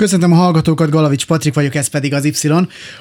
[0.00, 2.48] Köszöntöm a hallgatókat, Galavics Patrik vagyok, ez pedig az Y.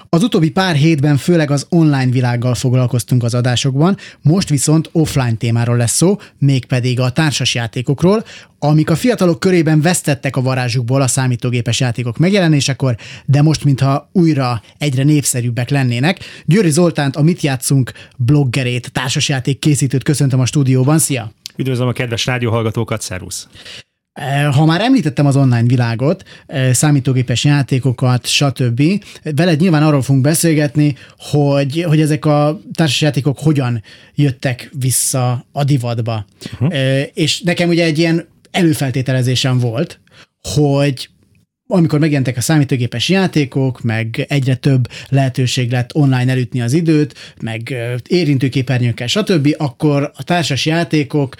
[0.10, 5.78] Az utóbbi pár hétben főleg az online világgal foglalkoztunk az adásokban, most viszont offline témáról
[5.78, 8.24] lesz szó, mégpedig a társasjátékokról,
[8.60, 12.96] amik a fiatalok körében vesztettek a varázsukból a számítógépes játékok megjelenésekor,
[13.26, 16.20] de most mintha újra egyre népszerűbbek lennének.
[16.46, 21.00] Győri Zoltánt, a Mit játszunk bloggerét, társasjáték készítőt köszöntöm a stúdióban.
[21.00, 21.32] Szia!
[21.56, 23.48] Üdvözlöm a kedves rádióhallgatókat, szervusz!
[24.14, 28.82] Eh, ha már említettem az online világot, eh, számítógépes játékokat, stb.,
[29.36, 33.84] veled nyilván arról fogunk beszélgetni, hogy, hogy ezek a társasjátékok hogyan
[34.16, 36.26] jöttek vissza a divatba.
[36.54, 37.04] Uh-huh.
[37.14, 40.00] És nekem ugye egy ilyen előfeltételezésem volt,
[40.42, 41.10] hogy
[41.72, 47.76] amikor megjelentek a számítógépes játékok, meg egyre több lehetőség lett online elütni az időt, meg
[48.08, 51.36] érintőképernyőkkel, stb., akkor a társas játékok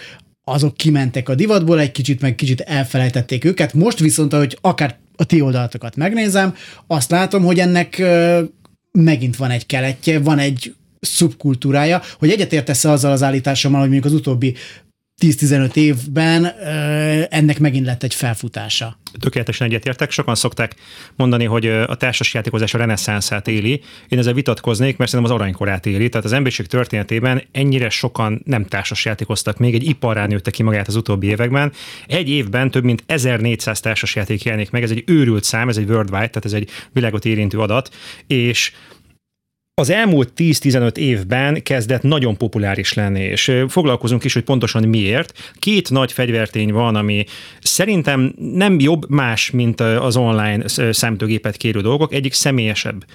[0.50, 3.74] azok kimentek a divatból egy kicsit, meg kicsit elfelejtették őket.
[3.74, 6.56] Most viszont, ahogy akár a ti oldalatokat megnézem,
[6.88, 8.02] azt látom, hogy ennek
[8.92, 14.20] megint van egy keletje, van egy szubkultúrája, hogy egyetértesz azzal az állításommal, hogy mondjuk az
[14.20, 14.56] utóbbi
[15.20, 16.46] 10-15 évben
[17.30, 19.00] ennek megint lett egy felfutása.
[19.20, 20.12] Tökéletesen egyetértek.
[20.12, 20.76] Sokan szokták
[21.16, 23.82] mondani, hogy a társasjátékozás a reneszánszát éli.
[24.08, 26.10] Én ezzel vitatkoznék, mert szerintem az aranykorát éli.
[26.10, 30.96] Tehát az emberiség történetében ennyire sokan nem társasjátékoztak még, egy iparrá nőtte ki magát az
[30.96, 31.72] utóbbi években.
[32.08, 36.28] Egy évben több mint 1400 társasjáték jelenik meg, ez egy őrült szám, ez egy worldwide,
[36.28, 37.90] tehát ez egy világot érintő adat,
[38.28, 38.72] és
[39.80, 45.54] az elmúlt 10-15 évben kezdett nagyon populáris lenni, és foglalkozunk is, hogy pontosan miért.
[45.60, 47.26] Két nagy fegyvertény van, ami
[47.62, 53.06] szerintem nem jobb más, mint az online számítógépet kérő dolgok, egyik személyesebb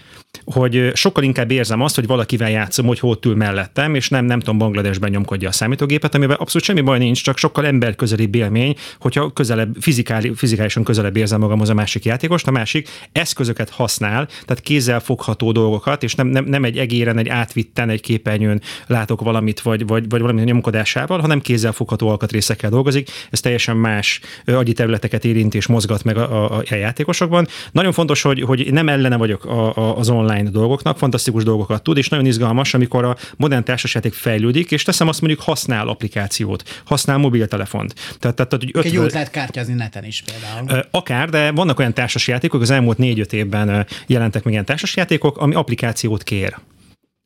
[0.44, 4.38] hogy sokkal inkább érzem azt, hogy valakivel játszom, hogy ott ül mellettem, és nem, nem
[4.38, 9.32] tudom, Bangladesben nyomkodja a számítógépet, amiben abszolút semmi baj nincs, csak sokkal emberközeli élmény, hogyha
[9.32, 15.00] közelebb, fizikáli, fizikálisan közelebb érzem magamhoz a másik játékos, a másik eszközöket használ, tehát kézzel
[15.00, 19.86] fogható dolgokat, és nem, nem, nem egy egéren, egy átvitten, egy képernyőn látok valamit, vagy,
[19.86, 23.10] vagy, vagy valami nyomkodásával, hanem kézzel fogható alkatrészekkel dolgozik.
[23.30, 27.46] Ez teljesen más agyi területeket érint és mozgat meg a, a, a játékosokban.
[27.72, 31.96] Nagyon fontos, hogy, hogy nem ellene vagyok a, a, az online dolgoknak, fantasztikus dolgokat tud,
[31.96, 37.16] és nagyon izgalmas, amikor a modern társasjáték fejlődik, és teszem azt mondjuk használ applikációt, használ
[37.16, 37.94] mobiltelefont.
[38.18, 38.84] Tehát, tehát, hogy ötven...
[38.84, 40.86] Egy jót lehet kártyázni neten is például.
[40.90, 46.22] Akár, de vannak olyan társasjátékok, az elmúlt négy-öt évben jelentek meg ilyen társasjátékok, ami applikációt
[46.22, 46.56] kér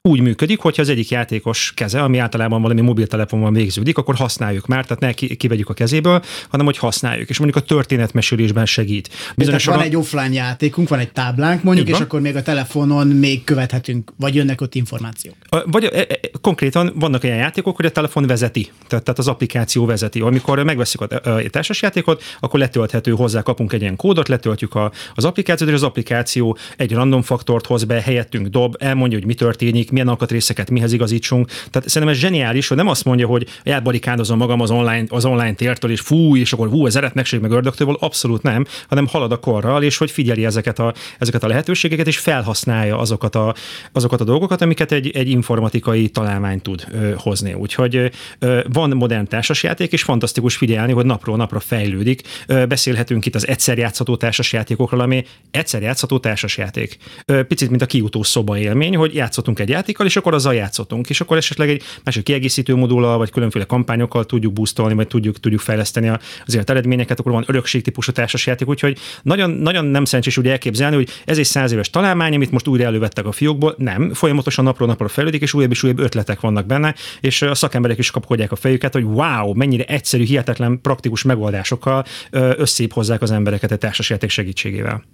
[0.08, 4.86] úgy működik, hogyha az egyik játékos keze, ami általában valami mobiltelefonban végződik, akkor használjuk már,
[4.86, 9.08] tehát ne kivegyük a kezéből, hanem hogy használjuk, és mondjuk a történetmesélésben segít.
[9.36, 13.44] Bizonyos van egy offline játékunk, van egy táblánk mondjuk, és akkor még a telefonon még
[13.44, 15.34] követhetünk, vagy jönnek ott információk.
[15.64, 16.06] Vagy e, e,
[16.40, 20.20] konkrétan vannak olyan játékok, hogy a telefon vezeti, tehát, tehát az applikáció vezeti.
[20.20, 25.24] Amikor megveszik a, a társasjátékot, akkor letölthető hozzá, kapunk egy ilyen kódot, letöltjük a, az
[25.24, 29.90] applikációt, és az applikáció egy random faktort hoz be, helyettünk dob, elmondja, hogy mi történik,
[29.98, 31.46] milyen alkatrészeket mihez igazítsunk.
[31.46, 35.54] Tehát szerintem ez zseniális, hogy nem azt mondja, hogy elbarikádozom magam az online, az online
[35.54, 39.36] tértől, és fú, és akkor hú, ez eretnekség meg ördögtől, abszolút nem, hanem halad a
[39.36, 43.54] korral, és hogy figyeli ezeket a, ezeket a lehetőségeket, és felhasználja azokat a,
[43.92, 47.52] azokat a dolgokat, amiket egy, egy informatikai találmány tud ö, hozni.
[47.52, 52.22] Úgyhogy ö, van modern társasjáték, és fantasztikus figyelni, hogy napról napra fejlődik.
[52.46, 56.96] Ö, beszélhetünk itt az egyszer játszható társasjátékokról, ami egyszer játszható társasjáték.
[57.24, 61.10] Ö, picit, mint a kiutó szoba élmény, hogy játszottunk egy játékkal, és akkor azzal játszottunk,
[61.10, 65.60] és akkor esetleg egy másik kiegészítő modulal, vagy különféle kampányokkal tudjuk boostolni, vagy tudjuk, tudjuk
[65.60, 66.08] fejleszteni
[66.46, 70.96] az élet eredményeket, akkor van örökség típusú társasjáték, úgyhogy nagyon, nagyon nem szerencsés úgy elképzelni,
[70.96, 73.74] hogy ez egy száz éves találmány, amit most újra elővettek a fiókból.
[73.78, 77.98] Nem, folyamatosan napról napra fejlődik, és újabb és újabb ötletek vannak benne, és a szakemberek
[77.98, 83.70] is kapkodják a fejüket, hogy wow, mennyire egyszerű, hihetetlen praktikus megoldásokkal összép hozzák az embereket
[83.70, 85.04] a társasjáték segítségével.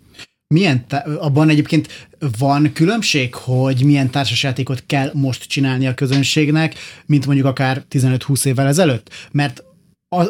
[0.55, 0.85] Milyen,
[1.19, 2.09] abban egyébként
[2.39, 6.75] van különbség, hogy milyen társasjátékot kell most csinálni a közönségnek,
[7.07, 9.29] mint mondjuk akár 15-20 évvel ezelőtt?
[9.33, 9.65] Mert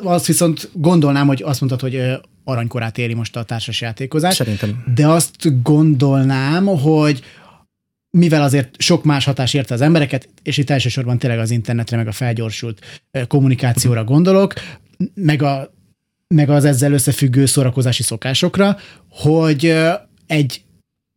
[0.02, 2.02] azt viszont gondolnám, hogy azt mondtad, hogy
[2.44, 4.34] aranykorát éri most a társasjátékozás.
[4.34, 4.84] Szerintem.
[4.94, 7.22] De azt gondolnám, hogy
[8.10, 12.06] mivel azért sok más hatás érte az embereket, és itt elsősorban tényleg az internetre, meg
[12.06, 14.54] a felgyorsult kommunikációra gondolok,
[15.14, 15.72] meg a
[16.34, 18.76] meg az ezzel összefüggő szórakozási szokásokra,
[19.08, 19.74] hogy
[20.26, 20.62] egy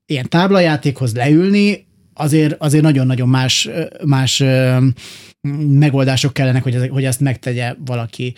[0.06, 3.70] ilyen táblajátékhoz leülni, azért, azért nagyon-nagyon más,
[4.06, 4.44] más
[5.68, 8.34] megoldások kellenek, hogy, ez, hogy ezt megtegye valaki.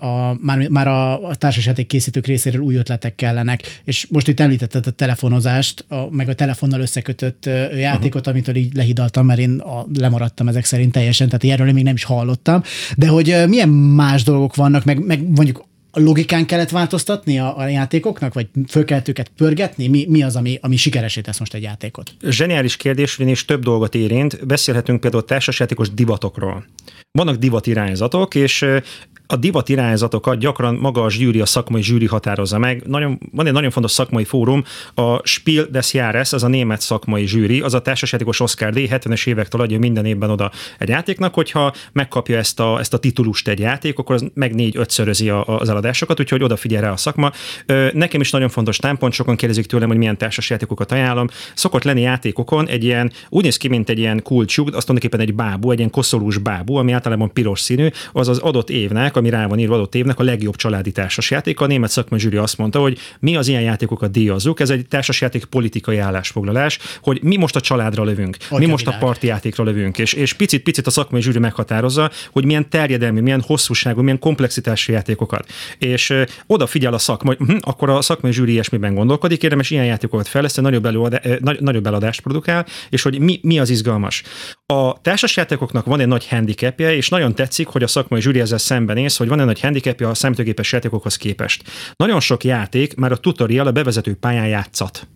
[0.00, 4.86] A, már, már a, a társasjáték készítők részéről új ötletek kellenek, és most itt említetted
[4.86, 8.34] a telefonozást, a, meg a telefonnal összekötött játékot, uh-huh.
[8.34, 12.04] amitől így lehidaltam, mert én a, lemaradtam ezek szerint teljesen, tehát erről még nem is
[12.04, 12.62] hallottam,
[12.96, 15.64] de hogy milyen más dolgok vannak, meg, meg mondjuk
[15.94, 19.88] a logikán kellett változtatni a, a játékoknak, vagy föl kellett őket pörgetni?
[19.88, 22.14] Mi, mi az, ami, ami sikeresé tesz most egy játékot?
[22.28, 24.46] Zseniális kérdés, és több dolgot érint.
[24.46, 26.64] Beszélhetünk például társasjátékos divatokról.
[27.10, 28.66] Vannak divat irányzatok, és
[29.32, 32.82] a divat irányzatokat gyakran maga a zsűri, a szakmai zsűri határozza meg.
[32.86, 34.64] Nagyon, van egy nagyon fontos szakmai fórum,
[34.94, 38.76] a Spiel des Jahres, az a német szakmai zsűri, az a társasjátékos Oscar D.
[38.76, 43.48] 70-es évektől adja minden évben oda egy játéknak, hogyha megkapja ezt a, ezt a titulust
[43.48, 47.32] egy játék, akkor az meg négy-ötszörözi az eladásokat, úgyhogy odafigyel rá a szakma.
[47.92, 51.26] Nekem is nagyon fontos támpont, sokan kérdezik tőlem, hogy milyen társasjátékokat ajánlom.
[51.54, 55.34] Szokott lenni játékokon egy ilyen, úgy néz ki, mint egy ilyen kulcsuk, azt tulajdonképpen egy
[55.34, 59.46] bábú, egy ilyen koszolús bábú, ami általában piros színű, az az adott évnek, ami rá
[59.46, 61.60] van írva adott évnek a legjobb családi társasjáték.
[61.60, 64.60] A német szakmai zsűri azt mondta, hogy mi az ilyen játékokat díjazzuk.
[64.60, 68.96] Ez egy társasjáték politikai állásfoglalás, hogy mi most a családra lövünk, a mi most a
[68.98, 74.00] parti játékra lövünk, és, és picit-picit a szakmai zsűri meghatározza, hogy milyen terjedelmi, milyen hosszúságú,
[74.00, 75.46] milyen komplexitású játékokat.
[75.78, 79.84] És ö, odafigyel a szakma, hogy hm, akkor a szakmai zsűri ilyesmiben gondolkodik, érdemes ilyen
[79.84, 84.22] játékokat fejleszteni, nagyobb, előadá, nagy, nagyobb eladást produkál, és hogy mi, mi az izgalmas.
[84.66, 89.11] A társasjátékoknak van egy nagy handicapje, és nagyon tetszik, hogy a szakmai zsűri ezzel szembenéz,
[89.16, 91.62] hogy van egy nagy handicapja a számítógépes játékokhoz képest.
[91.96, 95.08] Nagyon sok játék már a tutorial a bevezető pályán játszat.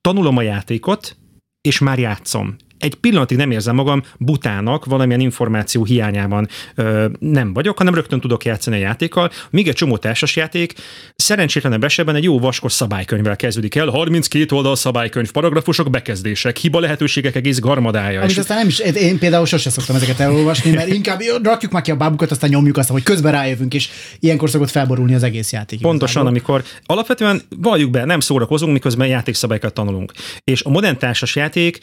[0.00, 1.16] Tanulom a játékot,
[1.60, 7.78] és már játszom egy pillanatig nem érzem magam butának, valamilyen információ hiányában ö, nem vagyok,
[7.78, 10.74] hanem rögtön tudok játszani a játékkal, míg egy csomó társasjáték
[11.16, 17.34] szerencsétlenebb esetben egy jó vaskos szabálykönyvvel kezdődik el, 32 oldal szabálykönyv, paragrafusok, bekezdések, hiba lehetőségek
[17.34, 18.18] egész garmadája.
[18.18, 21.82] Amit és aztán nem is, én például sose szoktam ezeket elolvasni, mert inkább rakjuk már
[21.82, 23.88] ki a bábukat, aztán nyomjuk azt, hogy közben rájövünk, és
[24.18, 25.80] ilyenkor szokott felborulni az egész játék.
[25.80, 30.12] Pontosan, amikor alapvetően valljuk be, nem szórakozunk, miközben játékszabályokat tanulunk.
[30.44, 31.78] És a modern társasjáték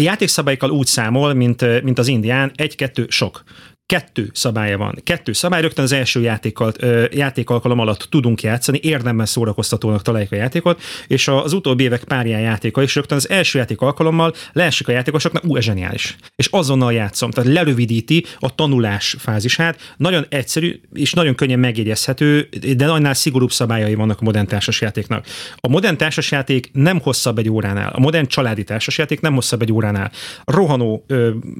[0.00, 3.42] a játékszabályokkal úgy számol, mint, mint az indián, egy-kettő sok
[3.86, 4.98] kettő szabálya van.
[5.04, 6.72] Kettő szabály, rögtön az első játékkal,
[7.10, 12.82] játékalkalom alatt tudunk játszani, érdemben szórakoztatónak találjuk a játékot, és az utóbbi évek párján játéka
[12.82, 16.16] is rögtön az első játék alkalommal leesik a játékosoknak, ú, ez zseniális.
[16.36, 22.86] És azonnal játszom, tehát lerövidíti a tanulás fázisát, nagyon egyszerű és nagyon könnyen megjegyezhető, de
[22.86, 25.26] nagynál szigorúbb szabályai vannak a modern társasjátéknak.
[25.56, 30.10] A modern társasjáték nem hosszabb egy óránál, a modern családi társasjáték nem hosszabb egy óránál.
[30.44, 31.04] Rohanó,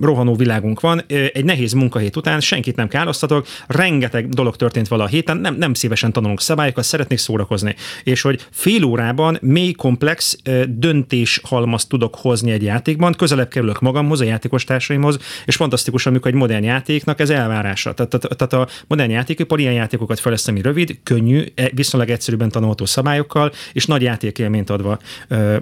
[0.00, 1.02] rohanó világunk van,
[1.32, 5.74] egy nehéz munkahét után senkit nem károsztatok, rengeteg dolog történt vala a héten, nem, nem
[5.74, 7.74] szívesen tanulunk szabályokat, szeretnék szórakozni.
[8.02, 14.20] És hogy fél órában mély, komplex döntés halmaz tudok hozni egy játékban, közelebb kerülök magamhoz,
[14.20, 17.94] a játékos társaimhoz, és fantasztikus, amikor egy modern játéknak ez elvárása.
[17.94, 22.50] Tehát, tehát, tehát a modern játékipar ilyen játékokat fejleszt, ami rövid, könnyű, e, viszonylag egyszerűbben
[22.50, 24.98] tanulható szabályokkal, és nagy játékélményt adva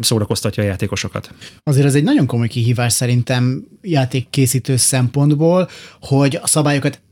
[0.00, 1.30] szórakoztatja a játékosokat.
[1.62, 5.68] Azért ez egy nagyon komoly kihívás szerintem játékkészítő szempontból,
[6.00, 7.02] hogy a szabályokat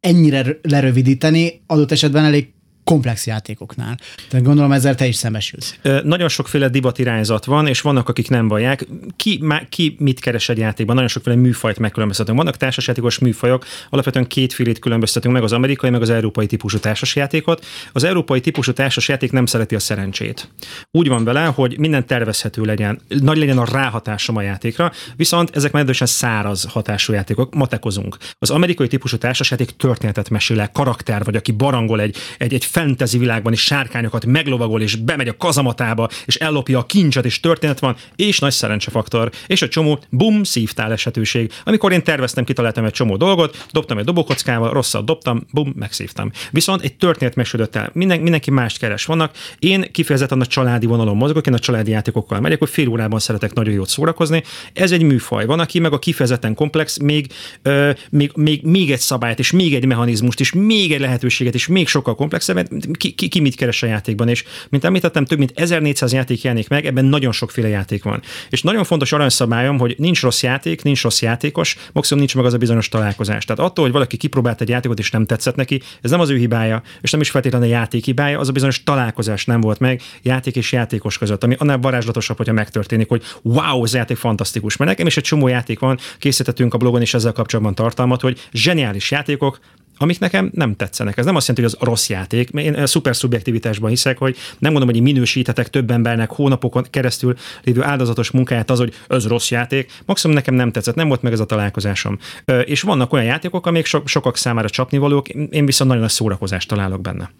[0.00, 2.54] ennyire lerövidíteni adott esetben elég
[2.90, 3.98] komplex játékoknál.
[4.28, 5.74] Tehát gondolom ezzel te is szembesülsz.
[6.02, 8.86] Nagyon sokféle divat irányzat van, és vannak, akik nem vallják.
[9.16, 10.94] Ki, má, ki mit keres egy játékban?
[10.94, 12.36] Nagyon sokféle műfajt megkülönböztetünk.
[12.36, 17.66] Vannak társasjátékos műfajok, alapvetően kétfélét különböztetünk meg, az amerikai, meg az európai típusú társasjátékot.
[17.92, 20.50] Az európai típusú társasjáték nem szereti a szerencsét.
[20.90, 25.72] Úgy van vele, hogy minden tervezhető legyen, nagy legyen a ráhatásom a játékra, viszont ezek
[25.72, 28.16] meglehetősen száraz hatású játékok, matekozunk.
[28.38, 33.18] Az amerikai típusú társasjáték történetet mesél el, karakter vagy, aki barangol egy, egy, egy fantasy
[33.18, 37.96] világban is sárkányokat meglovagol, és bemegy a kazamatába, és ellopja a kincset, és történet van,
[38.16, 41.52] és nagy szerencsefaktor, és egy csomó bum, szívtál esetőség.
[41.64, 46.30] Amikor én terveztem, kitaláltam egy csomó dolgot, dobtam egy dobókockával, rosszat dobtam, bum, megszívtam.
[46.50, 47.90] Viszont egy történet mesődött el.
[47.92, 49.04] Minden, mindenki mást keres.
[49.04, 49.34] Vannak.
[49.58, 53.52] Én kifejezetten a családi vonalon mozgok, én a családi játékokkal megyek, hogy fél órában szeretek
[53.52, 54.42] nagyon jót szórakozni.
[54.72, 55.46] Ez egy műfaj.
[55.46, 57.26] Van, aki meg a kifejezetten komplex, még,
[57.62, 61.66] ö, még, még, még egy szabályt, és még egy mechanizmust, és még egy lehetőséget, és
[61.66, 65.52] még sokkal komplexebb, ki, ki, ki mit keres a játékban, és mint említettem, több mint
[65.54, 68.22] 1400 játék jelenik meg, ebben nagyon sokféle játék van.
[68.50, 72.52] És nagyon fontos aranyszabályom, hogy nincs rossz játék, nincs rossz játékos, maximum nincs meg az
[72.52, 73.44] a bizonyos találkozás.
[73.44, 76.36] Tehát attól, hogy valaki kipróbált egy játékot és nem tetszett neki, ez nem az ő
[76.36, 80.02] hibája, és nem is feltétlenül a játék hibája, az a bizonyos találkozás nem volt meg
[80.22, 84.76] játék és játékos között, ami annál varázslatosabb, hogyha megtörténik, hogy wow, ez játék fantasztikus.
[84.76, 88.48] Mert nekem is egy csomó játék van, készítettünk a blogon is ezzel kapcsolatban tartalmat, hogy
[88.52, 89.60] zseniális játékok,
[90.02, 91.16] amik nekem nem tetszenek.
[91.16, 92.48] Ez nem azt jelenti, hogy az rossz játék.
[92.48, 97.36] Én a szuper szubjektivitásban hiszek, hogy nem mondom, hogy én minősíthetek több embernek hónapokon keresztül
[97.62, 99.92] lévő áldozatos munkáját az, hogy ez rossz játék.
[100.06, 102.18] Maximum nekem nem tetszett, nem volt meg ez a találkozásom.
[102.64, 107.00] És vannak olyan játékok, amik so- sokak számára csapnivalók, én viszont nagyon nagy szórakozást találok
[107.00, 107.30] benne.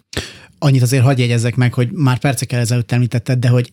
[0.59, 3.71] Annyit azért hagyj jegyezzek meg, hogy már percekkel ezelőtt említetted, de hogy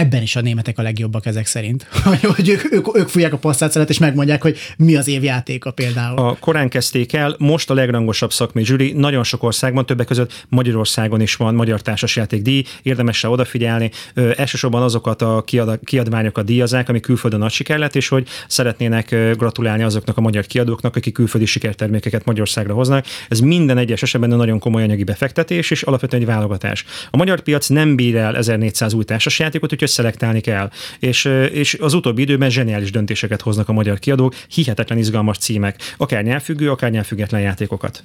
[0.00, 1.86] ebben is a németek a legjobbak ezek szerint.
[2.36, 6.18] hogy ők, ők, ők fújják a passzátszeret, és megmondják, hogy mi az évjátéka például.
[6.18, 11.20] A korán kezdték el, most a legrangosabb szakmai zsűri, nagyon sok országban, többek között Magyarországon
[11.20, 13.90] is van Magyar Társasjáték díj, érdemes rá odafigyelni.
[14.14, 19.16] Ö, elsősorban azokat a kiad, kiadványokat díjazák, ami külföldön nagy siker lett, és hogy szeretnének
[19.36, 23.04] gratulálni azoknak a magyar kiadóknak, akik külföldi sikertermékeket Magyarországra hoznak.
[23.28, 26.84] Ez minden egyes esetben nagyon komoly anyagi befektetés, és alapvetően egy válogatás.
[27.10, 30.70] A magyar piac nem bír el 1400 új társasjátékot, úgyhogy szelektálni kell.
[30.98, 36.22] És, és az utóbbi időben zseniális döntéseket hoznak a magyar kiadók, hihetetlen izgalmas címek, akár
[36.22, 38.04] nyelvfüggő, akár nyelvfüggetlen játékokat.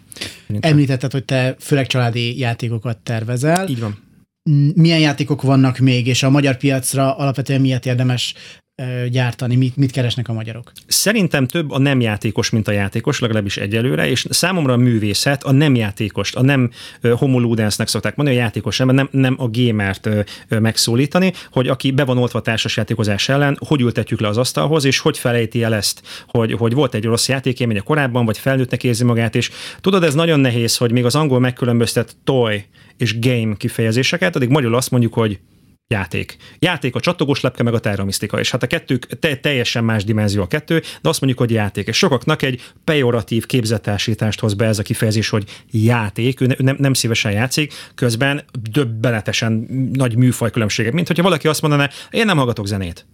[0.59, 3.67] Említetted, hogy te főleg családi játékokat tervezel.
[3.67, 4.03] Így van
[4.75, 8.33] milyen játékok vannak még, és a magyar piacra alapvetően miért érdemes
[9.09, 10.71] gyártani, mit, mit keresnek a magyarok?
[10.87, 15.51] Szerintem több a nem játékos, mint a játékos, legalábbis egyelőre, és számomra a művészet a
[15.51, 20.09] nem játékost, a nem homoludensnek szokták mondani, a játékos ember, nem, nem a gamert
[20.49, 25.17] megszólítani, hogy aki be van oltva társasjátékozás ellen, hogy ültetjük le az asztalhoz, és hogy
[25.17, 29.51] felejti el ezt, hogy, hogy volt egy rossz játékélménye korábban, vagy felnőttnek érzi magát, és
[29.81, 32.65] tudod, ez nagyon nehéz, hogy még az angol megkülönböztet toy
[32.97, 35.39] és game kifejezéseket, addig magyarul azt mondjuk, hogy
[35.87, 36.37] játék.
[36.59, 40.41] Játék a csatogós lepke, meg a terramisztika, és hát a kettő te, teljesen más dimenzió
[40.41, 41.87] a kettő, de azt mondjuk, hogy játék.
[41.87, 46.75] És sokaknak egy pejoratív képzettársítást hoz be ez a kifejezés, hogy játék, ő, ne, nem,
[46.79, 52.67] nem szívesen játszik, közben döbbenetesen nagy műfajkülönbségek, mint hogyha valaki azt mondaná, én nem hallgatok
[52.67, 53.05] zenét.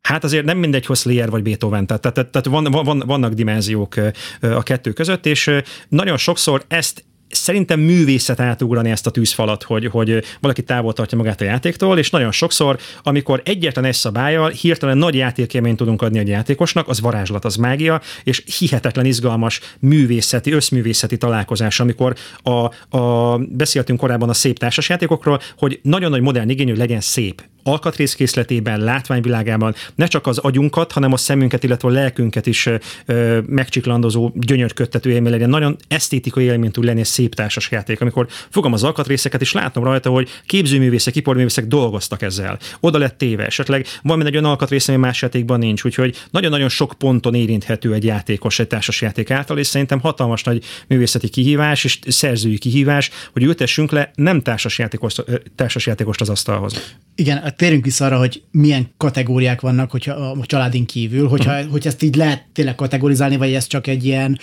[0.00, 3.94] Hát azért nem mindegy, hogy Slayer vagy Beethoven, tehát, tehát, tehát van, van, vannak dimenziók
[4.40, 5.50] a kettő között, és
[5.88, 11.40] nagyon sokszor ezt szerintem művészet átugrani ezt a tűzfalat, hogy, hogy valaki távol tartja magát
[11.40, 16.28] a játéktól, és nagyon sokszor, amikor egyetlen egy szabályjal hirtelen nagy játékélményt tudunk adni egy
[16.28, 23.98] játékosnak, az varázslat, az mágia, és hihetetlen izgalmas művészeti, összművészeti találkozás, amikor a, a, beszéltünk
[23.98, 30.06] korábban a szép társasjátékokról, hogy nagyon nagy modern igény, hogy legyen szép alkatrészkészletében, látványvilágában ne
[30.06, 32.68] csak az agyunkat, hanem a szemünket, illetve a lelkünket is
[33.06, 35.48] ö, megcsiklandozó, gyönyörködtető élmény legyen.
[35.48, 39.84] Nagyon esztétikai élmény tud lenni egy szép társas játék, amikor fogom az alkatrészeket, és látom
[39.84, 42.58] rajta, hogy képzőművészek, iparművészek dolgoztak ezzel.
[42.80, 46.94] Oda lett téve, esetleg van egy olyan alkatrész, ami más játékban nincs, úgyhogy nagyon-nagyon sok
[46.98, 51.98] ponton érinthető egy játékos egy társas játék által, és szerintem hatalmas nagy művészeti kihívás és
[52.06, 55.24] szerzői kihívás, hogy ültessünk le nem társas játékost,
[55.54, 56.96] társas játékost az asztalhoz.
[57.14, 61.70] Igen, térjünk vissza arra, hogy milyen kategóriák vannak hogyha a családin kívül, hogyha, uh-huh.
[61.70, 64.38] hogy ezt így lehet tényleg kategorizálni, vagy ez csak egy ilyen,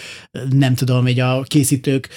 [0.50, 2.10] nem tudom, hogy a készítők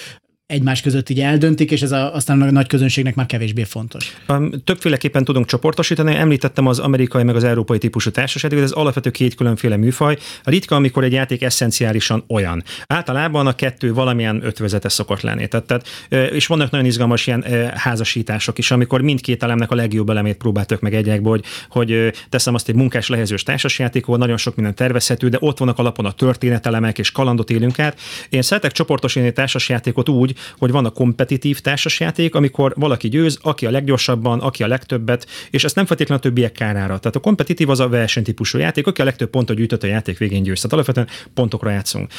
[0.51, 4.17] egymás között így eldöntik, és ez a, aztán a nagy közönségnek már kevésbé fontos.
[4.63, 6.15] Többféleképpen tudunk csoportosítani.
[6.15, 10.17] Említettem az amerikai meg az európai típusú társaságot, ez alapvető két különféle műfaj.
[10.43, 12.63] Ritka, amikor egy játék eszenciálisan olyan.
[12.87, 15.47] Általában a kettő valamilyen ötvözete szokott lenni.
[15.47, 15.87] Tehát, tehát,
[16.31, 20.93] és vannak nagyon izgalmas ilyen házasítások is, amikor mindkét elemnek a legjobb elemét próbáltok meg
[20.93, 21.45] egyekből, hogy,
[21.89, 25.79] hogy teszem azt egy munkás lehezős társasjáték, ahol nagyon sok minden tervezhető, de ott vannak
[25.79, 27.99] alapon a történetelemek és kalandot élünk át.
[28.29, 33.71] Én szeretek csoportosítani társasjátékot úgy, hogy van a kompetitív társasjáték, amikor valaki győz, aki a
[33.71, 36.97] leggyorsabban, aki a legtöbbet, és ezt nem feltétlenül a többiek kárára.
[36.99, 40.43] Tehát a kompetitív az a versenytípusú játék, aki a legtöbb pontot gyűjtött a játék végén
[40.43, 40.61] győz.
[40.61, 42.11] Tehát alapvetően pontokra játszunk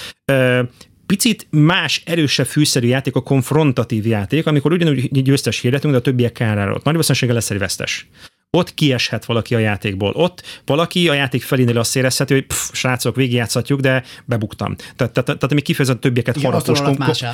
[1.07, 6.33] picit más, erősebb fűszerű játék a konfrontatív játék, amikor ugyanúgy győztes hirdetünk, de a többiek
[6.33, 6.73] kárára.
[6.73, 8.09] Nagy valószínűséggel lesz egy vesztes
[8.57, 10.13] ott kieshet valaki a játékból.
[10.15, 14.77] Ott valaki a játék felénél azt érezheti, hogy pff, srácok, végigjátszhatjuk, de bebuktam.
[14.77, 16.81] Tehát, tehát, tehát ami kifejezett többieket igen, harapos.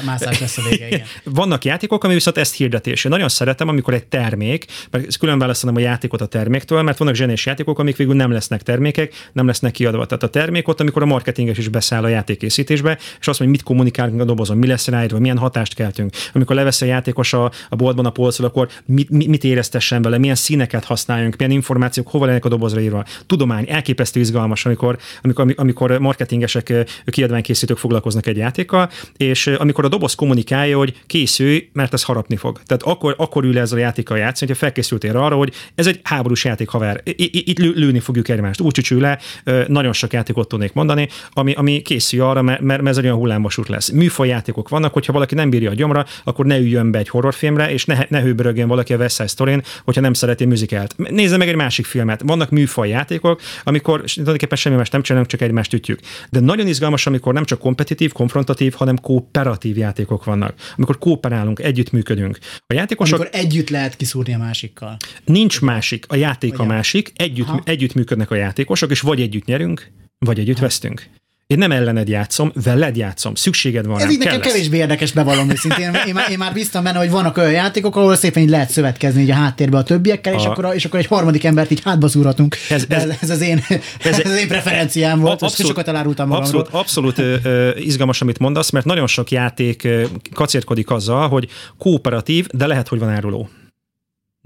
[0.04, 1.06] Mászás lesz a vége, igen.
[1.24, 3.04] Vannak játékok, ami viszont ezt hirdetés.
[3.04, 7.14] Én nagyon szeretem, amikor egy termék, mert külön választanom a játékot a terméktől, mert vannak
[7.14, 10.06] zsenés játékok, amik végül nem lesznek termékek, nem lesznek kiadva.
[10.06, 13.62] Tehát a termék ott, amikor a marketinges is beszáll a játékkészítésbe, és azt mondja, mit
[13.62, 16.14] kommunikálunk a dobozon, mi lesz ráírva, milyen hatást keltünk.
[16.32, 20.18] Amikor levesz a játékos a, a boltban a polcról, akkor mit, mit, mit éreztessen vele,
[20.18, 23.04] milyen színeket használ használjunk, milyen információk hova lennek a dobozra írva.
[23.26, 26.72] Tudomány, elképesztő izgalmas, amikor, amikor, amikor marketingesek,
[27.04, 32.60] kiadványkészítők foglalkoznak egy játékkal, és amikor a doboz kommunikálja, hogy készülj, mert ez harapni fog.
[32.66, 36.44] Tehát akkor, akkor ül ez a játékkal játszani, hogyha felkészültél arra, hogy ez egy háborús
[36.44, 37.00] játék, haver.
[37.04, 38.60] Itt lőni fogjuk egymást.
[38.60, 39.18] Úgy csücsül le,
[39.66, 43.68] nagyon sok játékot tudnék mondani, ami, ami készül arra, mert, mert ez egy olyan hullámvasút
[43.68, 43.90] lesz.
[43.90, 47.84] Műfajjátékok vannak, hogyha valaki nem bírja a gyomra, akkor ne üljön be egy horrorfilmre, és
[47.84, 51.56] ne, ne hőbörögjön valaki a West Side Story-n, hogyha nem szereti műzikelt Nézze meg egy
[51.56, 52.22] másik filmet.
[52.24, 56.00] Vannak műfaj játékok, amikor tulajdonképpen semmi más nem csinálunk, csak egymást ütjük.
[56.30, 60.54] De nagyon izgalmas, amikor nem csak kompetitív, konfrontatív, hanem kooperatív játékok vannak.
[60.76, 62.38] Amikor kooperálunk, együttműködünk.
[62.66, 63.18] A játékosok...
[63.18, 64.96] Amikor együtt lehet kiszúrni a másikkal.
[65.24, 69.90] Nincs másik, a játék a másik, együtt, együtt működnek a játékosok, és vagy együtt nyerünk,
[70.18, 71.08] vagy együtt vesztünk.
[71.54, 74.00] Én nem ellened játszom, veled játszom, szükséged van.
[74.00, 75.94] Ez így nekem kevésbé érdekes bevallom őszintén.
[76.06, 79.22] Én már, én már biztam benne, hogy vannak olyan játékok, ahol szépen így lehet szövetkezni
[79.22, 80.36] így a háttérbe a többiekkel, a...
[80.36, 82.56] és, akkor, és akkor egy harmadik embert így hátba szúrhatunk.
[82.68, 86.28] Ez, ez, ez, ez, az, én, ez, ez az én preferenciám volt, abszolút, sokat elárultam
[86.28, 86.60] magamról.
[86.60, 91.48] Abszolút, abszolút ö, ö, izgalmas, amit mondasz, mert nagyon sok játék ö, kacérkodik azzal, hogy
[91.78, 93.48] kooperatív, de lehet, hogy van áruló.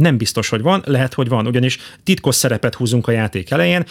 [0.02, 3.84] Nem biztos, hogy van, lehet, hogy van, ugyanis titkos szerepet húzunk a játék elején,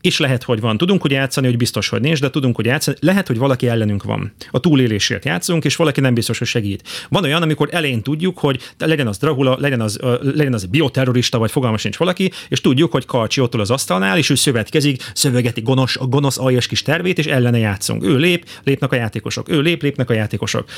[0.00, 0.76] és lehet, hogy van.
[0.76, 2.96] Tudunk hogy játszani, hogy biztos, hogy nincs, de tudunk hogy játszani.
[3.00, 4.32] Lehet, hogy valaki ellenünk van.
[4.50, 6.88] A túlélésért játszunk, és valaki nem biztos, hogy segít.
[7.08, 11.50] Van olyan, amikor elején tudjuk, hogy legyen az Drahula, legyen az, legyen az bioterrorista, vagy
[11.50, 15.96] fogalmas nincs valaki, és tudjuk, hogy Karcsi ott az asztalnál, és ő szövetkezik, szövegeti gonosz,
[15.96, 18.04] a gonosz aljas kis tervét, és ellene játszunk.
[18.04, 19.48] Ő lép, lépnek a játékosok.
[19.48, 20.68] Ő lép, lépnek a játékosok.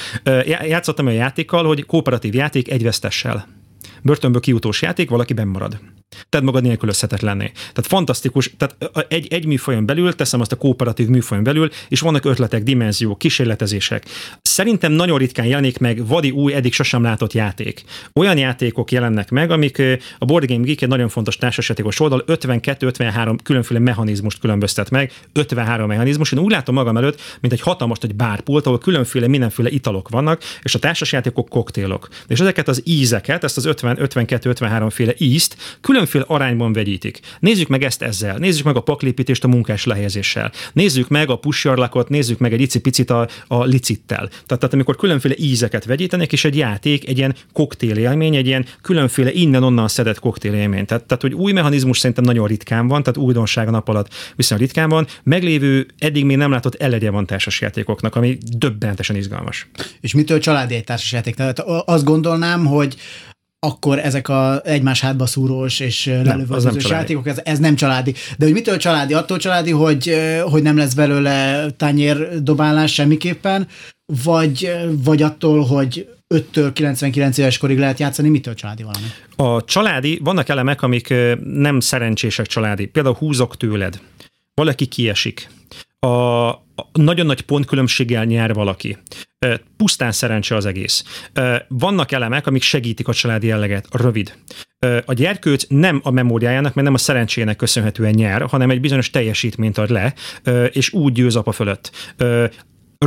[0.46, 3.60] Játszottam a játékkal, hogy kooperatív játék egy vesztessel
[4.02, 5.78] börtönből kiutós játék, valaki benn marad.
[6.28, 7.50] Tedd magad nélkülözhetetlenné.
[7.54, 8.76] Tehát fantasztikus, tehát
[9.08, 14.04] egy, egy műfajon belül, teszem azt a kooperatív műfajon belül, és vannak ötletek, dimenziók, kísérletezések.
[14.42, 17.84] Szerintem nagyon ritkán jelenik meg vadi új, eddig sosem látott játék.
[18.12, 19.82] Olyan játékok jelennek meg, amik
[20.18, 25.86] a Board Game Geek egy nagyon fontos társasjátékos oldal 52-53 különféle mechanizmust különböztet meg, 53
[25.86, 26.32] mechanizmus.
[26.32, 30.42] Én úgy látom magam előtt, mint egy hatalmas egy bárpult, ahol különféle mindenféle italok vannak,
[30.62, 32.08] és a társasjátékok koktélok.
[32.26, 37.20] És ezeket az ízeket, ezt az 50, 52-53 féle ízt külön különféle arányban vegyítik.
[37.40, 42.08] Nézzük meg ezt ezzel, nézzük meg a paklépítést a munkás lehelyezéssel, nézzük meg a pusjarlakot,
[42.08, 44.26] nézzük meg egy icipicit a, a licittel.
[44.28, 49.32] Tehát, tehát amikor különféle ízeket vegyítenek, és egy játék, egy ilyen koktélélmény, egy ilyen különféle
[49.32, 50.86] innen-onnan szedett koktélélmény.
[50.86, 54.66] Tehát, tehát, hogy új mechanizmus szerintem nagyon ritkán van, tehát újdonság a nap alatt viszonylag
[54.66, 55.06] ritkán van.
[55.22, 59.68] Meglévő, eddig még nem látott elegye van társasjátékoknak, ami döbbenetesen izgalmas.
[60.00, 61.34] És mitől családi egy társasjáték?
[61.34, 62.96] Tehát azt gondolnám, hogy
[63.66, 68.14] akkor ezek a egymás hátba szúrós és lelövöldözős játékok, ez, ez nem családi.
[68.38, 69.14] De hogy mitől családi?
[69.14, 73.68] Attól családi, hogy, hogy nem lesz belőle tányérdobálás semmiképpen,
[74.24, 74.72] vagy,
[75.04, 79.06] vagy attól, hogy 5-től 99 éves korig lehet játszani, mitől családi valami?
[79.36, 82.86] A családi, vannak elemek, amik nem szerencsések családi.
[82.86, 84.00] Például húzok tőled.
[84.54, 85.48] Valaki kiesik.
[86.06, 86.50] A,
[86.92, 88.98] nagyon nagy pontkülönbséggel nyer valaki.
[89.76, 91.04] Pusztán szerencse az egész.
[91.68, 93.86] Vannak elemek, amik segítik a családi jelleget.
[93.90, 94.34] Rövid.
[95.04, 99.78] A gyerkőc nem a memóriájának, mert nem a szerencsének köszönhetően nyer, hanem egy bizonyos teljesítményt
[99.78, 100.14] ad le,
[100.70, 102.14] és úgy győz apa fölött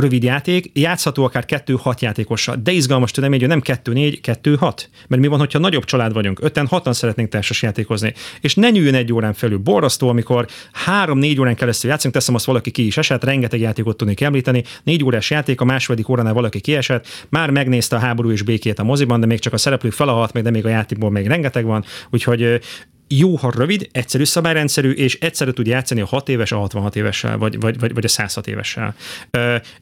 [0.00, 4.84] rövid játék, játszható akár 2-6 játékossal, de izgalmas tudom, hogy nem 2-4, 2-6.
[5.08, 9.12] Mert mi van, hogyha nagyobb család vagyunk, 5-6-an szeretnénk társas játékozni, és ne nyűjjön egy
[9.12, 9.58] órán felül.
[9.58, 10.46] Borrasztó, amikor
[10.86, 15.04] 3-4 órán keresztül játszunk, teszem azt valaki ki is esett, rengeteg játékot tudnék említeni, 4
[15.04, 19.20] órás játék, a második óránál valaki kiesett, már megnézte a háború és békét a moziban,
[19.20, 22.60] de még csak a szereplők felahalt, még de még a játékból még rengeteg van, úgyhogy
[23.08, 27.38] jó, ha rövid, egyszerű szabályrendszerű, és egyszerű tud játszani a 6 éves, a 66 évessel,
[27.38, 28.94] vagy, vagy, vagy, vagy a 106 évessel.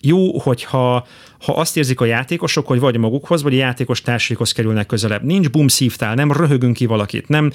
[0.01, 1.07] Jó, hogyha
[1.45, 5.23] ha azt érzik a játékosok, hogy vagy magukhoz, vagy a játékos társaikhoz kerülnek közelebb.
[5.23, 7.53] Nincs boom szívtál, nem röhögünk ki valakit, nem,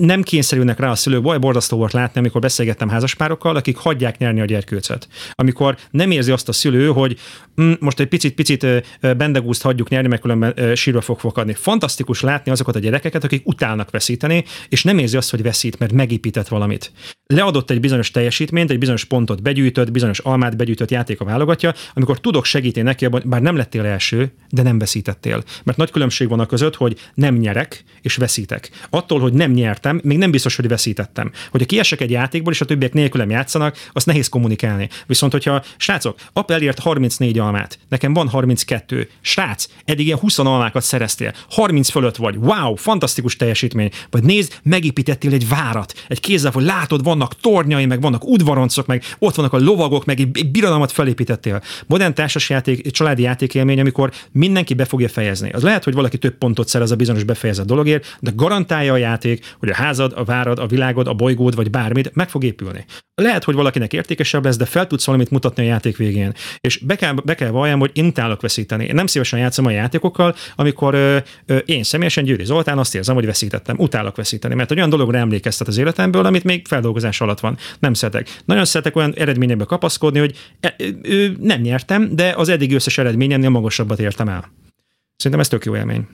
[0.00, 1.22] nem kényszerülnek rá a szülők.
[1.22, 5.08] Baj, borzasztó volt látni, amikor beszélgettem házaspárokkal, akik hagyják nyerni a gyerkőcöt.
[5.32, 7.18] Amikor nem érzi azt a szülő, hogy
[7.62, 8.66] mm, most egy picit-picit
[9.00, 11.54] bendegúzt hagyjuk nyerni, mert különben sírva fog fokadni.
[11.54, 15.92] Fantasztikus látni azokat a gyerekeket, akik utálnak veszíteni, és nem érzi azt, hogy veszít, mert
[15.92, 16.92] megépített valamit.
[17.26, 22.20] Leadott egy bizonyos teljesítményt, egy bizonyos pontot begyűjtött, bizonyos almát begyűjtött játék a válogatja, amikor
[22.20, 25.44] tudok segíteni neki bár nem lettél első, de nem veszítettél.
[25.64, 28.70] Mert nagy különbség van a között, hogy nem nyerek és veszítek.
[28.90, 31.32] Attól, hogy nem nyertem, még nem biztos, hogy veszítettem.
[31.50, 34.88] Hogyha kiesek egy játékból, és a többiek nélkülem játszanak, az nehéz kommunikálni.
[35.06, 39.08] Viszont, hogyha srácok, apa elért 34 almát, nekem van 32.
[39.20, 43.90] Srác, eddig ilyen 20 almákat szereztél, 30 fölött vagy, wow, fantasztikus teljesítmény.
[44.10, 49.02] Vagy nézd, megépítettél egy várat, egy kézzel, hogy látod, vannak tornyai, meg vannak udvaroncok, meg
[49.18, 51.62] ott vannak a lovagok, meg egy, egy birodalmat felépítettél.
[51.86, 55.50] Modern társasjáték, egy családi játékélmény, amikor mindenki be fogja fejezni.
[55.50, 59.54] Az lehet, hogy valaki több pontot szerez a bizonyos befejezett dologért, de garantálja a játék,
[59.58, 62.84] hogy a házad, a várad, a világod, a bolygód vagy bármit meg fog épülni.
[63.14, 66.34] Lehet, hogy valakinek értékesebb lesz, de fel tudsz valamit mutatni a játék végén.
[66.60, 68.84] És be kell, be kell valljam, hogy én utálok veszíteni.
[68.84, 73.14] Én nem szívesen játszom a játékokkal, amikor ö, ö, én személyesen Győri Zoltán azt érzem,
[73.14, 73.76] hogy veszítettem.
[73.78, 77.56] Utálok veszíteni, mert olyan dologra emlékeztet az életemből, amit még feldolgozás alatt van.
[77.78, 78.40] Nem szeretek.
[78.44, 83.48] Nagyon szeretek olyan eredményekbe kapaszkodni, hogy e, ö, nem nyertem, de az eddig összes eredményemnél
[83.50, 84.50] magasabbat értem el.
[85.16, 86.06] Szerintem ez tök jó élmény.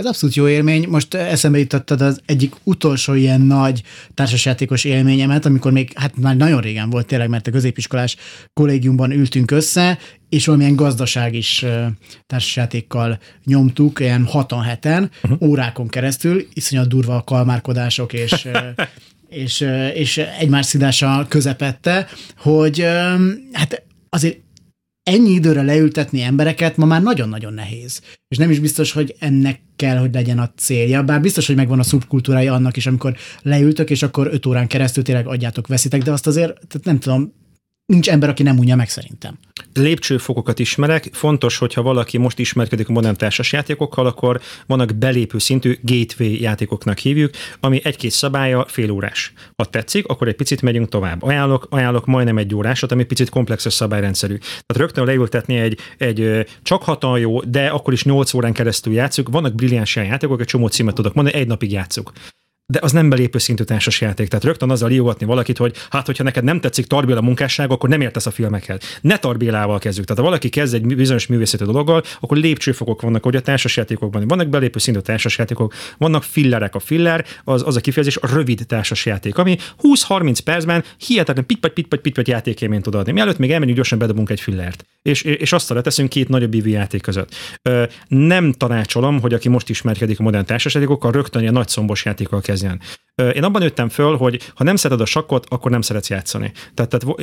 [0.00, 0.88] Ez abszolút jó élmény.
[0.88, 3.82] Most eszembe jutottad az egyik utolsó ilyen nagy
[4.14, 8.16] társasjátékos élményemet, amikor még, hát már nagyon régen volt tényleg, mert a középiskolás
[8.52, 11.64] kollégiumban ültünk össze, és valamilyen gazdaság is
[12.26, 15.48] társasjátékkal nyomtuk, ilyen 6 heten, uh-huh.
[15.48, 18.48] órákon keresztül, iszonyat durva a kalmárkodások, és
[19.28, 22.86] és, és egymás szidása közepette, hogy
[23.52, 24.38] hát azért
[25.10, 28.00] ennyi időre leültetni embereket ma már nagyon-nagyon nehéz.
[28.28, 31.78] És nem is biztos, hogy ennek kell, hogy legyen a célja, bár biztos, hogy megvan
[31.78, 36.12] a szubkultúrája annak is, amikor leültök, és akkor öt órán keresztül tényleg adjátok, veszitek, de
[36.12, 37.32] azt azért, tehát nem tudom,
[37.90, 39.38] nincs ember, aki nem unja meg szerintem.
[39.74, 41.08] Lépcsőfokokat ismerek.
[41.12, 47.30] Fontos, hogyha valaki most ismerkedik a modern társasjátékokkal, akkor vannak belépő szintű gateway játékoknak hívjuk,
[47.60, 49.32] ami egy-két szabálya fél órás.
[49.56, 51.22] Ha tetszik, akkor egy picit megyünk tovább.
[51.22, 54.36] Ajánlok, ajánlok majdnem egy órásat, ami picit komplexes szabályrendszerű.
[54.38, 59.28] Tehát rögtön leültetni egy, egy csak hatan jó, de akkor is 8 órán keresztül játszunk.
[59.28, 62.12] Vannak brilliáns játékok, egy csomó címet tudok mondani, egy napig játszuk
[62.70, 64.28] de az nem belépő szintű társas játék.
[64.28, 68.00] Tehát rögtön azzal írogatni valakit, hogy hát, hogyha neked nem tetszik Tarbéla munkásság, akkor nem
[68.00, 68.80] értesz a filmekhez.
[69.00, 70.06] Ne Tarbélával kezdjük.
[70.06, 74.48] Tehát ha valaki kezd egy bizonyos művészeti dologgal, akkor lépcsőfokok vannak, hogy a társasjátékokban vannak
[74.48, 76.74] belépő szintű társasjátékok, vannak fillerek.
[76.74, 79.56] A filler az, az a kifejezés a rövid társasjáték, ami
[80.08, 83.12] 20-30 percben hihetetlen pitpaty pitpaty pitpaty játékélményt tud adni.
[83.12, 84.84] Mielőtt még elmenjünk, gyorsan bedobunk egy fillert.
[85.02, 87.34] És, és azt leteszünk két nagyobb ívű játék között.
[88.08, 92.59] Nem tanácsolom, hogy aki most ismerkedik a modern társasjátékokkal, rögtön ilyen nagy szombos játékkal kezd
[92.60, 92.80] kezdjen.
[93.34, 96.52] Én abban nőttem föl, hogy ha nem szereted a sakkot, akkor nem szeretsz játszani.
[96.74, 97.18] Tehát, tehát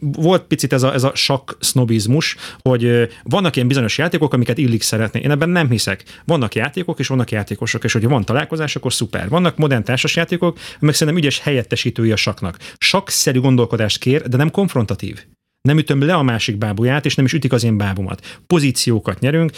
[0.00, 4.82] volt picit ez a, ez a sakk sznobizmus, hogy vannak ilyen bizonyos játékok, amiket illik
[4.82, 5.20] szeretni.
[5.20, 6.04] Én ebben nem hiszek.
[6.24, 9.28] Vannak játékok, és vannak játékosok, és hogyha van találkozás, akkor szuper.
[9.28, 12.58] Vannak modern társasjátékok, amik szerintem ügyes helyettesítői a saknak.
[12.78, 15.24] Sakszerű gondolkodást kér, de nem konfrontatív
[15.62, 18.40] nem ütöm le a másik bábuját, és nem is ütik az én bábumat.
[18.46, 19.50] Pozíciókat nyerünk,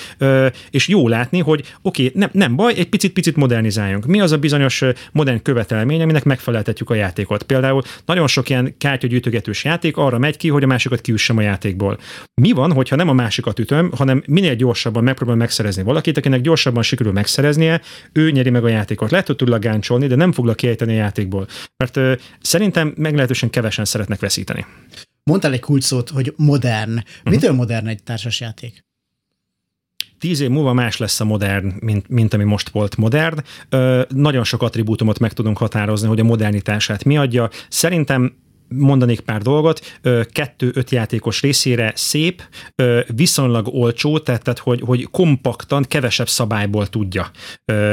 [0.70, 4.06] és jó látni, hogy oké, okay, nem, nem baj, egy picit-picit modernizáljunk.
[4.06, 4.82] Mi az a bizonyos
[5.12, 7.42] modern követelmény, aminek megfeleltetjük a játékot?
[7.42, 11.98] Például nagyon sok ilyen kártyagyűjtögetős játék arra megy ki, hogy a másikat kiüssem a játékból.
[12.40, 16.82] Mi van, hogyha nem a másikat ütöm, hanem minél gyorsabban megpróbálom megszerezni valakit, akinek gyorsabban
[16.82, 17.80] sikerül megszereznie,
[18.12, 19.10] ő nyeri meg a játékot.
[19.10, 21.46] Lehet, hogy tud gancsolni, de nem foglak kiejteni a játékból.
[21.76, 24.66] Mert szerintem meglehetősen kevesen szeretnek veszíteni.
[25.30, 26.90] Mondtál egy kulcsszót, hogy modern.
[26.90, 27.04] Uh-huh.
[27.24, 28.84] Mitől modern egy társasjáték?
[30.18, 33.42] tíz év múlva más lesz a modern, mint, mint ami most volt modern.
[33.68, 37.50] Ö, nagyon sok attribútumot meg tudunk határozni, hogy a modernitását mi adja.
[37.68, 38.36] Szerintem
[38.74, 39.98] mondanék pár dolgot,
[40.32, 42.42] kettő-öt játékos részére szép,
[43.14, 47.30] viszonylag olcsó, tehát, tehát hogy, hogy kompaktan, kevesebb szabályból tudja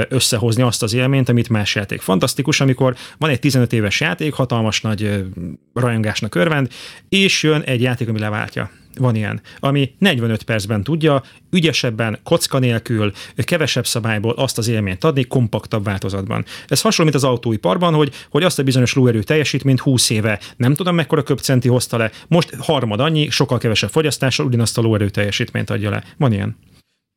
[0.09, 2.01] összehozni azt az élményt, amit más játék.
[2.01, 5.25] Fantasztikus, amikor van egy 15 éves játék, hatalmas nagy
[5.73, 6.67] rajongásnak örvend,
[7.09, 13.11] és jön egy játék, ami leváltja van ilyen, ami 45 percben tudja ügyesebben, kocka nélkül,
[13.35, 16.45] kevesebb szabályból azt az élményt adni, kompaktabb változatban.
[16.67, 20.73] Ez hasonló, mint az autóiparban, hogy, hogy azt a bizonyos lóerő teljesítményt 20 éve nem
[20.73, 25.69] tudom mekkora köpcenti hozta le, most harmad annyi, sokkal kevesebb fogyasztással ugyanazt a lóerő teljesítményt
[25.69, 26.03] adja le.
[26.17, 26.57] Van ilyen.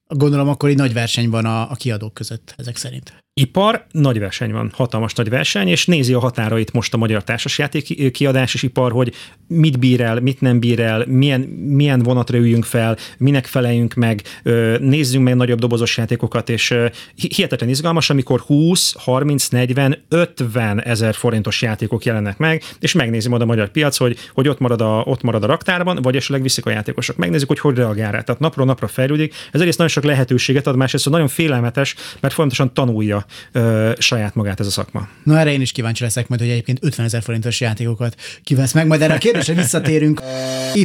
[0.08, 3.12] Gondolom akkor egy nagy verseny van a, a kiadók között ezek szerint.
[3.34, 8.12] Ipar, nagy verseny van, hatalmas nagy verseny, és nézi a határait most a magyar társasjáték
[8.12, 9.14] kiadás és ipar, hogy
[9.46, 14.22] mit bír el, mit nem bír el, milyen, milyen vonatra üljünk fel, minek feleljünk meg,
[14.80, 16.74] nézzünk meg nagyobb dobozos játékokat, és
[17.14, 23.42] hihetetlen izgalmas, amikor 20, 30, 40, 50 ezer forintos játékok jelennek meg, és megnézi majd
[23.42, 26.66] a magyar piac, hogy, hogy ott, marad a, ott marad a raktárban, vagy esetleg viszik
[26.66, 27.16] a játékosok.
[27.16, 28.20] Megnézzük, hogy hogy reagál rá.
[28.20, 29.34] Tehát napról napra fejlődik.
[29.52, 33.19] Ez egész nagyon sok lehetőséget ad, másrészt nagyon félelmetes, mert folyamatosan tanulja
[33.52, 35.08] ö, saját magát ez a szakma.
[35.24, 38.86] Na erre én is kíváncsi leszek majd, hogy egyébként 50 ezer forintos játékokat kivesz meg,
[38.86, 40.22] majd erre a kérdésre visszatérünk.
[40.74, 40.84] Y.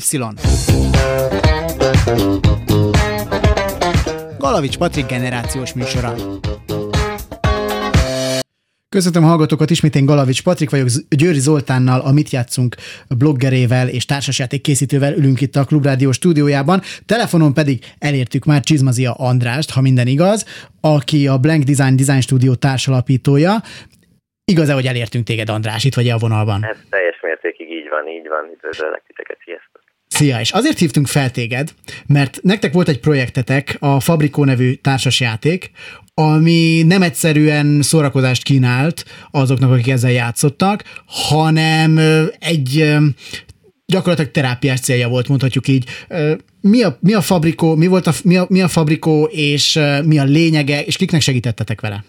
[4.38, 6.16] Galavics Patrik generációs műsora.
[8.96, 12.76] Köszöntöm hallgatókat, ismét én Galavics Patrik vagyok, Győri Zoltánnal, a Mit játszunk
[13.18, 16.82] bloggerével és társasjáték készítővel ülünk itt a Klubrádió stúdiójában.
[17.06, 22.56] Telefonon pedig elértük már Csizmazia Andrást, ha minden igaz, aki a Blank Design Design Studio
[22.56, 23.54] társalapítója.
[24.52, 26.66] Igaz-e, hogy elértünk téged, András, itt vagy a vonalban?
[26.66, 28.44] Ez teljes mértékig így van, így van.
[28.54, 29.82] Üdvözöllek titeket, sziasztok!
[30.08, 31.70] Szia, és azért hívtunk fel téged,
[32.08, 35.72] mert nektek volt egy projektetek, a Fabrikó nevű társasjáték,
[36.22, 38.98] ami nem egyszerűen szórakozást kínált
[39.32, 40.80] azoknak, akik ezzel játszottak,
[41.30, 41.98] hanem
[42.40, 42.70] egy
[43.94, 45.84] gyakorlatilag terápiás célja volt, mondhatjuk így.
[46.62, 49.16] Mi a, mi a fabrikó, mi, volt a, mi, a, mi a fabrikó,
[49.54, 49.80] és
[50.12, 52.00] mi a lényege, és kiknek segítettetek vele?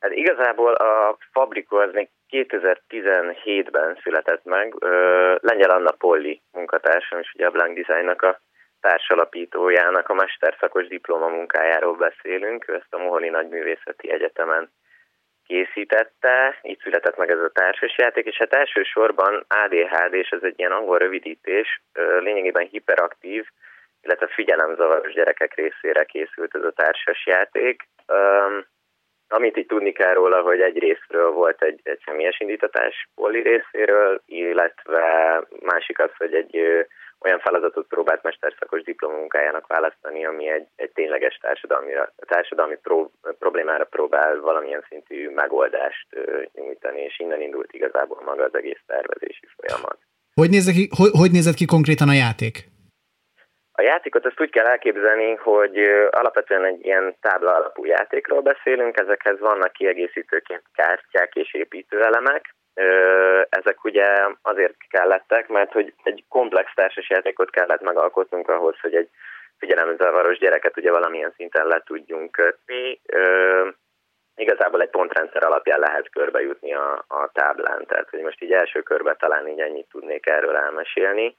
[0.00, 4.74] Hát igazából a fabrikó az még 2017-ben született meg.
[5.40, 8.40] Lengyel Anna Polli munkatársam, és ugye a Blank Designnak a
[8.80, 12.68] társalapítójának a mesterszakos diplomamunkájáról beszélünk.
[12.68, 14.70] Ő ezt a Moholi Nagyművészeti Egyetemen
[15.46, 20.72] készítette, így született meg ez a társasjáték, és hát elsősorban ADHD, és ez egy ilyen
[20.72, 21.82] angol rövidítés,
[22.18, 23.44] lényegében hiperaktív,
[24.02, 27.82] illetve figyelemzavaros gyerekek részére készült ez a társasjáték.
[29.28, 34.22] Amit így tudni kell róla, hogy egy részről volt egy, egy személyes indítatás Poli részéről,
[34.26, 36.56] illetve másik az, hogy egy
[37.20, 44.40] olyan feladatot próbált mesterszakos diplomunkájának választani, ami egy, egy tényleges társadalmi, társadalmi pró, problémára próbál
[44.40, 46.06] valamilyen szintű megoldást
[46.52, 49.98] nyújtani, és innen indult igazából maga az egész tervezési folyamat.
[50.34, 52.54] Hogy, nézett ki, hogy, hogy nézett ki konkrétan a játék?
[53.72, 55.76] A játékot azt úgy kell elképzelni, hogy
[56.10, 62.54] alapvetően egy ilyen tábla alapú játékról beszélünk, ezekhez vannak kiegészítőként kártyák és építőelemek,
[63.48, 64.06] ezek ugye
[64.42, 69.08] azért kellettek, mert hogy egy komplex társasjátékot kellett megalkotnunk ahhoz, hogy egy
[69.58, 73.00] figyelemzavaros gyereket ugye valamilyen szinten le tudjunk kötni.
[74.36, 79.16] Igazából egy pontrendszer alapján lehet körbejutni a, a táblán, tehát hogy most így első körben
[79.18, 81.36] talán így ennyit tudnék erről elmesélni.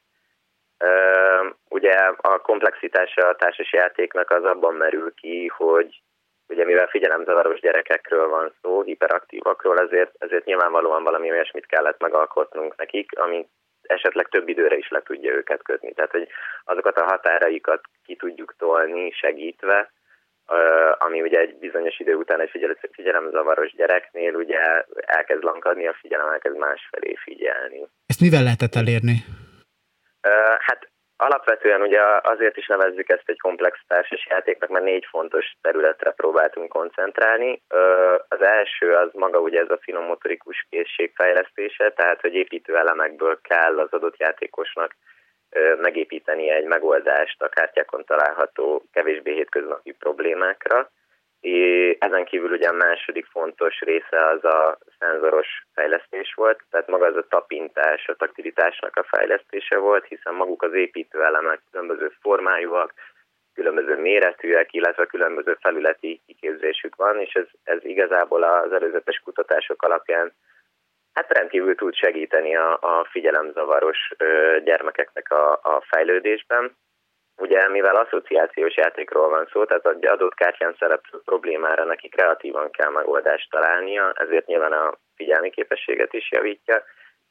[1.69, 6.01] Ugye a komplexitása a társasjátéknak az abban merül ki, hogy
[6.49, 13.19] ugye mivel figyelemzavaros gyerekekről van szó, hiperaktívakról, ezért, ezért nyilvánvalóan valami olyasmit kellett megalkotnunk nekik,
[13.19, 13.47] ami
[13.81, 15.93] esetleg több időre is le tudja őket kötni.
[15.93, 16.27] Tehát, hogy
[16.63, 19.91] azokat a határaikat ki tudjuk tolni segítve,
[20.97, 24.59] ami ugye egy bizonyos idő után egy figyelemzavaros gyereknél ugye
[24.95, 27.87] elkezd lankadni a figyelem, elkezd másfelé figyelni.
[28.05, 29.15] Ezt mivel lehetett elérni?
[30.59, 30.88] Hát
[31.21, 36.69] Alapvetően ugye azért is nevezzük ezt egy komplex társas játéknak, mert négy fontos területre próbáltunk
[36.69, 37.61] koncentrálni.
[38.27, 43.39] Az első az maga ugye ez a finom motorikus készség fejlesztése, tehát hogy építő elemekből
[43.41, 44.95] kell az adott játékosnak
[45.81, 50.89] megépíteni egy megoldást a kártyákon található kevésbé hétköznapi problémákra.
[51.99, 57.15] Ezen kívül ugye a második fontos része az a szenzoros fejlesztés volt, tehát maga az
[57.15, 62.93] a tapintás, a taktilitásnak a fejlesztése volt, hiszen maguk az építőelemek különböző formájúak,
[63.53, 70.33] különböző méretűek, illetve különböző felületi kiképzésük van, és ez, ez igazából az előzetes kutatások alapján
[71.13, 74.13] hát rendkívül tud segíteni a, a figyelemzavaros
[74.63, 76.75] gyermekeknek a, a fejlődésben.
[77.39, 82.89] Ugye, mivel asszociációs játékról van szó, tehát egy adott kártyán szereplő problémára neki kreatívan kell
[82.89, 86.83] megoldást találnia, ezért nyilván a figyelmi képességet is javítja,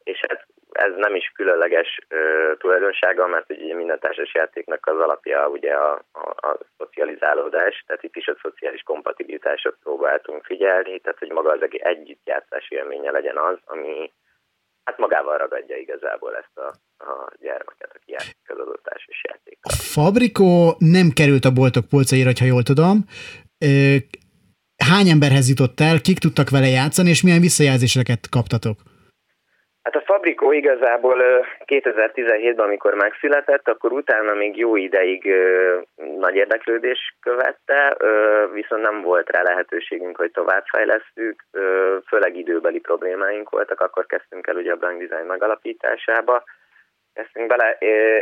[0.03, 0.37] és ez,
[0.71, 6.01] ez nem is különleges ö, tulajdonsága, mert ugye minden társas játéknak az alapja ugye a,
[6.11, 11.67] a, a szocializálódás, tehát itt is a szociális kompatibilitásot próbáltunk figyelni, tehát hogy maga az
[11.71, 14.11] együttjátszási élménye legyen az, ami
[14.83, 16.67] hát magával ragadja igazából ezt a,
[17.03, 19.71] a gyermeket, aki játszik az adott társas játékkal.
[19.71, 23.05] A Fabriko nem került a boltok polcaira, ha jól tudom.
[24.83, 28.79] Hány emberhez jutott el, kik tudtak vele játszani, és milyen visszajelzéseket kaptatok?
[29.91, 31.17] Hát a Fabrikó igazából
[31.65, 35.33] 2017-ben, amikor megszületett, akkor utána még jó ideig
[36.17, 37.97] nagy érdeklődés követte,
[38.53, 41.43] viszont nem volt rá lehetőségünk, hogy továbbfejlesztjük,
[42.07, 46.43] főleg időbeli problémáink voltak, akkor kezdtünk el ugye a brand design megalapításába,
[47.19, 47.77] kezdtünk bele.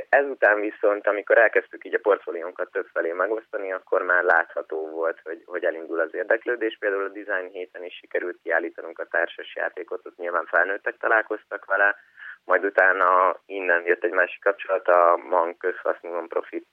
[0.09, 5.63] Ezután viszont, amikor elkezdtük így a portfóliónkat többfelé megosztani, akkor már látható volt, hogy, hogy
[5.63, 6.77] elindul az érdeklődés.
[6.79, 11.95] Például a design héten is sikerült kiállítanunk a társas játékot, ott nyilván felnőttek találkoztak vele,
[12.43, 16.65] majd utána innen jött egy másik kapcsolat, a MAN közhasznú non-profit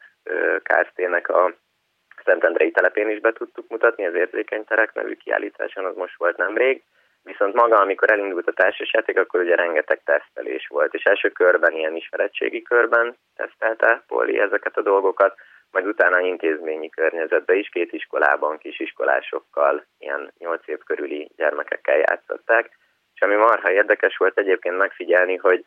[0.63, 1.55] Kft-nek a
[2.25, 6.83] Szentendrei telepén is be tudtuk mutatni, az érzékenyterek nevű kiállításon, az most volt nemrég
[7.25, 11.97] Viszont maga, amikor elindult a társasjáték, akkor ugye rengeteg tesztelés volt, és első körben, ilyen
[11.97, 15.35] ismeretségi körben tesztelte Poli ezeket a dolgokat,
[15.71, 22.71] majd utána intézményi környezetben is, két iskolában, kisiskolásokkal, ilyen nyolc év körüli gyermekekkel játszották.
[23.15, 25.65] És ami marha érdekes volt egyébként megfigyelni, hogy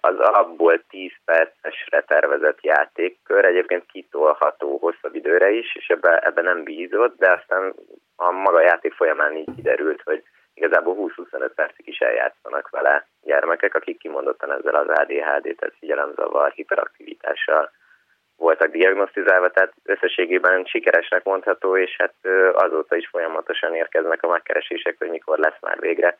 [0.00, 6.62] az alapból 10 percesre tervezett játékkör egyébként kitolható hosszabb időre is, és ebbe, ebbe nem
[6.62, 7.74] bízott, de aztán
[8.16, 10.22] a maga játék folyamán így kiderült, hogy
[10.56, 17.70] igazából 20-25 percig is eljátszanak vele gyermekek, akik kimondottan ezzel az ADHD, tehát figyelemzavar, hiperaktivitással
[18.36, 22.14] voltak diagnosztizálva, tehát összességében sikeresnek mondható, és hát
[22.52, 26.18] azóta is folyamatosan érkeznek a megkeresések, hogy mikor lesz már végre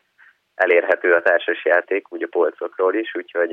[0.55, 3.51] elérhető a társasjáték, úgy a polcokról is, úgyhogy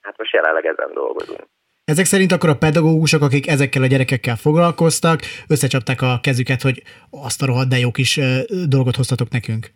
[0.00, 1.42] hát most jelenleg ezen dolgozunk.
[1.84, 7.42] Ezek szerint akkor a pedagógusok, akik ezekkel a gyerekekkel foglalkoztak, összecsapták a kezüket, hogy azt
[7.42, 8.20] a rohadt de jó kis
[8.68, 9.66] dolgot hoztatok nekünk.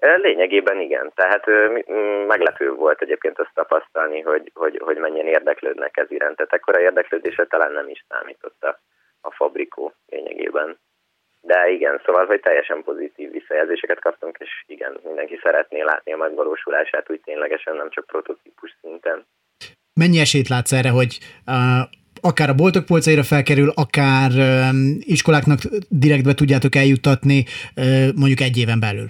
[0.00, 1.46] Lényegében igen, tehát
[2.26, 6.36] meglepő volt egyébként azt tapasztalni, hogy, hogy, hogy mennyien érdeklődnek ez iránt.
[6.36, 8.80] Tehát ekkora érdeklődésre talán nem is számított a,
[9.20, 10.78] a fabrikó lényegében.
[11.40, 17.10] De igen, szóval, hogy teljesen pozitív visszajelzéseket kaptunk, és igen, mindenki szeretné látni a megvalósulását
[17.10, 19.26] úgy ténylegesen, nem csak prototípus szinten.
[19.94, 21.54] Mennyi esélyt látsz erre, hogy uh,
[22.20, 24.30] akár a boltok polcaira felkerül, akár
[24.98, 25.58] iskoláknak
[25.88, 27.44] direktbe tudjátok eljuttatni
[28.16, 29.08] mondjuk egy éven belül?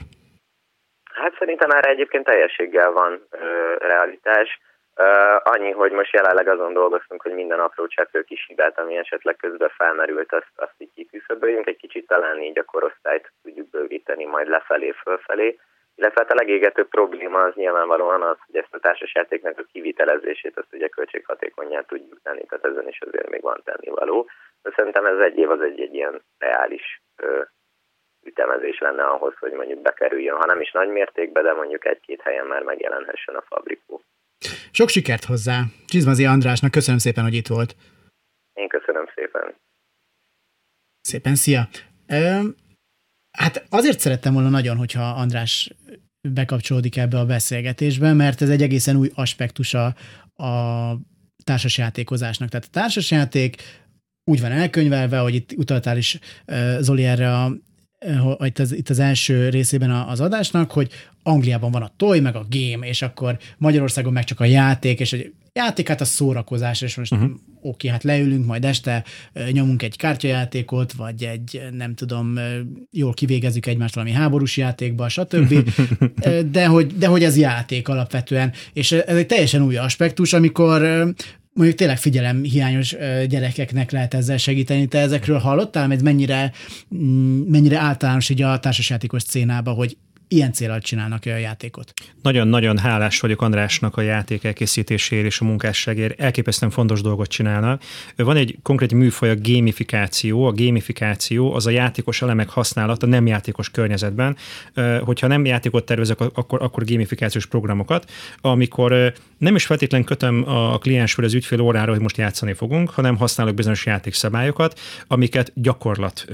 [1.20, 3.40] Hát szerintem erre egyébként teljességgel van uh,
[3.78, 4.61] realitás.
[4.96, 9.37] Uh, annyi, hogy most jelenleg azon dolgoztunk, hogy minden apró cseppő kis hibát, ami esetleg
[9.37, 14.48] közben felmerült, azt, azt így kiküszöböljünk, egy kicsit talán így a korosztályt tudjuk bővíteni majd
[14.48, 15.59] lefelé, fölfelé.
[15.94, 20.72] Illetve hát a legégetőbb probléma az nyilvánvalóan az, hogy ezt a társasjátéknak a kivitelezését azt
[20.72, 24.28] ugye költséghatékonyá tudjuk tenni, tehát ezen is azért még van tennivaló.
[24.62, 27.42] De szerintem ez egy év az egy, egy ilyen reális ö,
[28.22, 32.46] ütemezés lenne ahhoz, hogy mondjuk bekerüljön, ha nem is nagy mértékben, de mondjuk egy-két helyen
[32.46, 34.02] már megjelenhessen a fabrikó.
[34.70, 35.62] Sok sikert hozzá!
[35.87, 37.76] Csizmazi Andrásnak köszönöm szépen, hogy itt volt.
[38.52, 39.54] Én köszönöm szépen.
[41.00, 41.68] Szépen, szia!
[43.38, 45.70] Hát azért szerettem volna nagyon, hogyha András
[46.28, 49.85] bekapcsolódik ebbe a beszélgetésbe, mert ez egy egészen új aspektusa
[50.37, 50.94] a
[51.44, 52.48] társasjátékozásnak.
[52.48, 53.62] Tehát a társasjáték
[54.24, 56.18] úgy van elkönyvelve, hogy itt utaltál is
[56.78, 57.50] Zoli erre a
[58.44, 60.90] itt az, itt az első részében az adásnak, hogy
[61.22, 65.12] Angliában van a toy, meg a game, és akkor Magyarországon meg csak a játék, és
[65.12, 67.30] egy játék, hát a szórakozás, és most uh-huh.
[67.60, 69.04] oké, hát leülünk, majd este
[69.50, 72.38] nyomunk egy kártyajátékot, vagy egy, nem tudom,
[72.90, 75.70] jól kivégezzük egymást valami háborús játékba, stb.
[76.50, 81.12] de, hogy, de hogy ez játék alapvetően, és ez egy teljesen új aspektus, amikor
[81.52, 82.96] mondjuk tényleg figyelem hiányos
[83.28, 84.86] gyerekeknek lehet ezzel segíteni.
[84.86, 86.52] Te ezekről hallottál, ez mennyire,
[86.94, 89.96] mm, mennyire általános így a társasjátékos szénába, hogy
[90.33, 91.93] ilyen célral csinálnak a játékot.
[92.23, 96.21] Nagyon-nagyon hálás vagyok Andrásnak a játék elkészítéséért és a munkásságért.
[96.21, 97.83] Elképesztően fontos dolgot csinálnak.
[98.16, 100.45] Van egy konkrét műfaj, a gamifikáció.
[100.45, 104.37] A gamifikáció az a játékos elemek használata nem játékos környezetben.
[105.01, 111.27] Hogyha nem játékot tervezek, akkor, akkor gamifikációs programokat, amikor nem is feltétlenül kötöm a kliensről
[111.27, 116.27] az ügyfél órára, hogy most játszani fogunk, hanem használok bizonyos játékszabályokat, amiket gyakorlat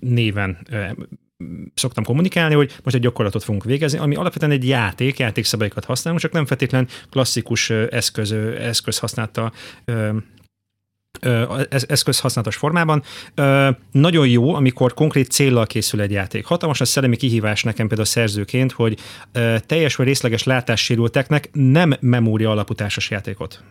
[0.00, 0.58] néven
[1.74, 6.32] szoktam kommunikálni, hogy most egy gyakorlatot fogunk végezni, ami alapvetően egy játék, játékszabályokat használunk, csak
[6.32, 9.52] nem feltétlen klasszikus eszköz, eszköz használta
[11.70, 13.02] eszközhasználatos formában.
[13.90, 16.44] Nagyon jó, amikor konkrét céllal készül egy játék.
[16.44, 18.98] Hatalmas a szellemi kihívás nekem például a szerzőként, hogy
[19.66, 23.62] teljes vagy részleges látássérülteknek nem memória alapú társas játékot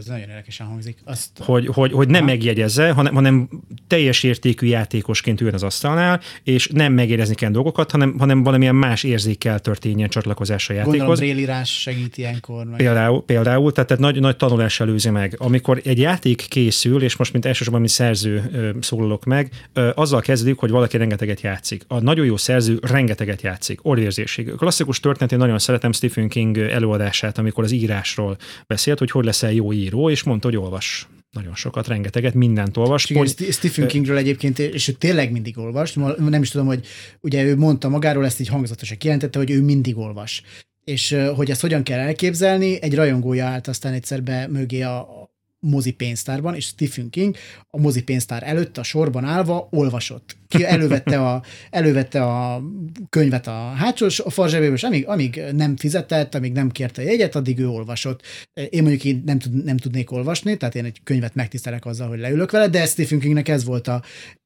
[0.00, 0.98] az nagyon érdekesen hangzik.
[1.04, 1.28] Azt...
[1.38, 3.48] Hogy, hogy, hogy nem megjegyezze, hanem, hanem
[3.86, 9.02] teljes értékű játékosként üljön az asztalnál, és nem megérezni kell dolgokat, hanem, hanem valamilyen más
[9.02, 10.96] érzékkel történjen csatlakozás a játékhoz.
[10.98, 12.64] Gondolom brélírás segít ilyenkor.
[12.64, 12.76] Meg.
[12.76, 15.34] Például, például tehát, tehát nagy, nagy tanulás előzi meg.
[15.38, 19.50] Amikor egy játék készül, és most mint elsősorban, mint szerző szólalok meg,
[19.94, 21.84] azzal kezdődik, hogy valaki rengeteget játszik.
[21.88, 24.52] A nagyon jó szerző rengeteget játszik, orvérzésig.
[24.56, 28.36] Klasszikus történet, én nagyon szeretem Stephen King előadását, amikor az írásról
[28.66, 33.10] beszélt, hogy hogy leszel jó író, és mondta, hogy olvas nagyon sokat, rengeteget, mindent olvas.
[33.10, 33.52] Igen, Pont...
[33.52, 35.92] Stephen Kingről egyébként, és ő tényleg mindig olvas.
[36.18, 36.86] Nem is tudom, hogy
[37.20, 40.42] ugye ő mondta magáról, ezt így hangzatosan kijelentette, hogy ő mindig olvas.
[40.84, 45.29] És hogy ezt hogyan kell elképzelni, egy rajongója állt aztán egyszer be mögé a,
[45.60, 47.36] mozi pénztárban, és Stephen King
[47.70, 50.36] a mozi pénztár előtt a sorban állva olvasott.
[50.48, 52.62] Ki elővette a, elővette a
[53.08, 57.34] könyvet a hátsó a farzsebéből, és amíg, amíg nem fizetett, amíg nem kérte a jegyet,
[57.34, 58.22] addig ő olvasott.
[58.70, 62.18] Én mondjuk én nem, tud, nem tudnék olvasni, tehát én egy könyvet megtisztelek azzal, hogy
[62.18, 64.02] leülök vele, de Stephen Kingnek ez volt a,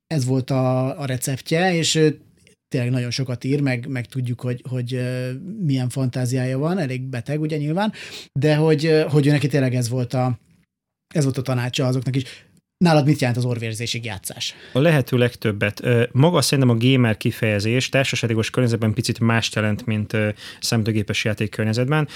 [0.07, 2.13] ez volt a, a receptje, és
[2.69, 5.01] tényleg nagyon sokat ír, meg, meg tudjuk, hogy, hogy
[5.61, 7.93] milyen fantáziája van, elég beteg ugye nyilván,
[8.33, 10.39] de hogy, hogy ő neki tényleg ez volt a,
[11.09, 12.25] ez volt a tanácsa azoknak is.
[12.77, 14.55] Nálad mit jelent az orvérzésig játszás?
[14.73, 15.83] A lehető legtöbbet.
[16.13, 20.17] Maga szerintem a gamer kifejezés társaságos környezetben picit más jelent, mint
[20.61, 22.09] számítógépes játék környezetben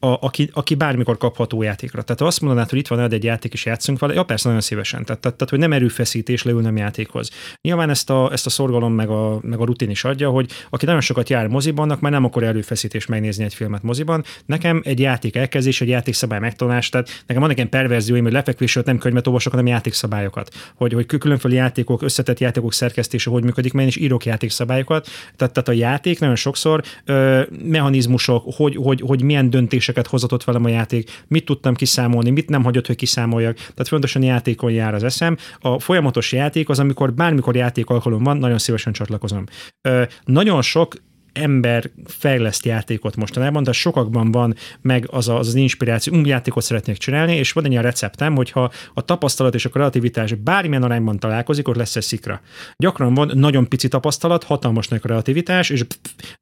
[0.00, 2.02] a, aki, aki bármikor kapható játékra.
[2.02, 5.04] Tehát azt mondanád, hogy itt van egy játék, és játszunk vele, ja persze, nagyon szívesen.
[5.04, 7.30] Tehát, tehát, tehát hogy nem erőfeszítés leülnem játékhoz.
[7.60, 10.84] Nyilván ezt a, ezt a szorgalom meg a, meg a rutin is adja, hogy aki
[10.84, 14.24] nagyon sokat jár moziban, annak már nem akar erőfeszítés megnézni egy filmet moziban.
[14.46, 18.98] Nekem egy játék elkezdés, egy játékszabály megtanulás, tehát nekem van egy perverzióim, hogy lefekvésről nem
[18.98, 20.54] könyvet olvasok, hanem játékszabályokat.
[20.74, 25.08] Hogy, hogy különféle játékok, összetett játékok szerkesztése hogy működik, mert én is írok játékszabályokat.
[25.36, 30.44] Tehát, tehát a játék nagyon sokszor ö, mechanizmusok, hogy, hogy, hogy milyen döntés döntéseket hozatott
[30.44, 33.54] velem a játék, mit tudtam kiszámolni, mit nem hagyott, hogy kiszámoljak.
[33.56, 35.36] Tehát fontosan játékon jár az eszem.
[35.60, 39.44] A folyamatos játék az, amikor bármikor játék alkalom van, nagyon szívesen csatlakozom.
[39.88, 40.94] Ö, nagyon sok
[41.32, 46.96] ember fejleszt játékot mostanában, de sokakban van meg az az, az inspiráció, új játékot szeretnék
[46.96, 51.68] csinálni, és van egy ilyen receptem, hogyha a tapasztalat és a kreativitás bármilyen arányban találkozik,
[51.68, 52.40] ott lesz egy szikra.
[52.76, 55.84] Gyakran van nagyon pici tapasztalat, hatalmas nagy kreativitás, és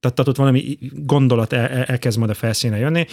[0.00, 3.06] tehát ott valami gondolat el, el, elkezd majd a felszíne jönni.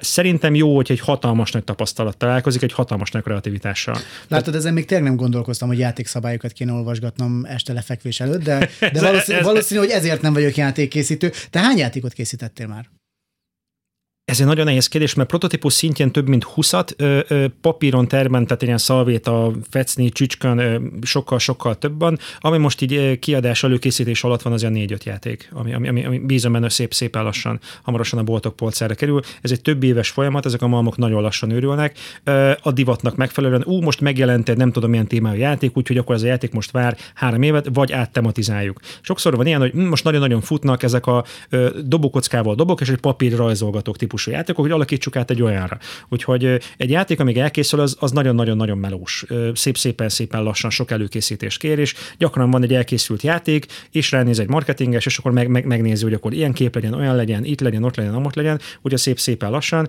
[0.00, 3.96] Szerintem jó, hogy egy hatalmas nagy tapasztalat találkozik, egy hatalmas nagy kreativitással.
[4.28, 9.00] Látod, ezen még tényleg nem gondolkoztam, hogy játékszabályokat kéne olvasgatnom este lefekvés előtt, de, de
[9.10, 11.15] valószínű, valószínű, hogy ezért nem vagyok játékkészítő.
[11.50, 12.90] Te hány játékot készítettél már?
[14.26, 16.72] Ez egy nagyon nehéz kérdés, mert prototípus szintjén több mint 20
[17.60, 22.04] papíron terben, tehát ilyen szalvéta, fecni, csücskön, sokkal-sokkal több.
[22.40, 26.18] Ami most így kiadás előkészítés alatt van, az a négy-öt játék, ami, ami, ami, ami
[26.18, 29.20] bízom benne szép szépen lassan, hamarosan a boltok polcára kerül.
[29.40, 31.98] Ez egy több éves folyamat, ezek a malmok nagyon lassan őrülnek.
[32.62, 36.22] A divatnak megfelelően, ú, most megjelent egy nem tudom milyen témájú játék, úgyhogy akkor ez
[36.22, 38.80] a játék most vár három évet, vagy áttematizáljuk.
[39.00, 41.24] Sokszor van ilyen, hogy most nagyon-nagyon futnak ezek a
[41.82, 45.78] dobokockával dobok, és egy papír rajzolgatók típus típusú játékok, hogy alakítsuk át egy olyanra.
[46.08, 49.24] Úgyhogy egy játék, amíg elkészül, az, nagyon-nagyon-nagyon melós.
[49.54, 55.06] Szép-szépen-szépen lassan sok előkészítést kér, és gyakran van egy elkészült játék, és ránéz egy marketinges,
[55.06, 57.96] és akkor meg, meg, megnézi, hogy akkor ilyen kép legyen, olyan legyen, itt legyen, ott
[57.96, 59.88] legyen, ott legyen, ugye szép-szépen lassan.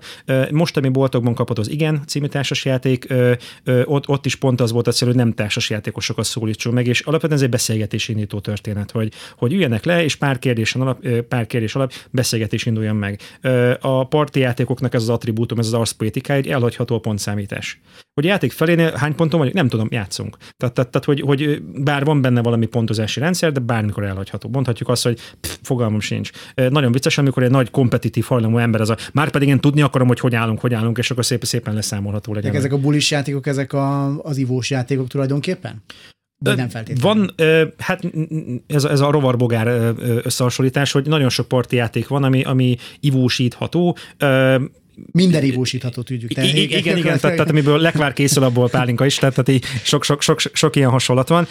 [0.50, 3.06] Most, ami boltokban kapott az Igen című társasjáték,
[3.84, 7.38] ott, ott is pont az volt a cél, hogy nem társasjátékosokat szólítsunk meg, és alapvetően
[7.38, 11.74] ez egy beszélgetés indító történet, hogy, hogy üljenek le, és pár kérdés alap, pár kérdés
[11.74, 13.20] alap beszélgetés induljon meg.
[13.80, 17.80] A parti játékoknak ez az attribútum, ez az arszpoétikája, egy elhagyható a pontszámítás.
[18.14, 20.36] Hogy a játék felénél hány ponton vagy, nem tudom, játszunk.
[20.56, 24.48] Tehát, tehát, tehát hogy, hogy, bár van benne valami pontozási rendszer, de bármikor elhagyható.
[24.52, 26.30] Mondhatjuk azt, hogy pff, fogalmam sincs.
[26.54, 30.08] Nagyon vicces, amikor egy nagy kompetitív hajlamú ember az a, már pedig én tudni akarom,
[30.08, 32.54] hogy hogy állunk, hogy állunk, és akkor szépen szépen leszámolható legyen.
[32.54, 35.82] Ezek a bulis játékok, ezek a, az ivós játékok tulajdonképpen?
[36.38, 37.34] Vagy nem feltétlenül.
[37.34, 37.34] Van,
[37.78, 38.02] hát
[38.66, 43.96] ez, ez a rovarbogár összehasonlítás, hogy nagyon sok parti játék van, ami, ami ivósítható.
[45.12, 46.32] Minden ivósítható tudjuk.
[46.32, 49.64] Te, igen, igen, igen tehát, tehát amiből lekvár készül, abból pálinka is, tehát, tehát így
[49.82, 51.46] sok, sok, sok, sok ilyen hasonlat van.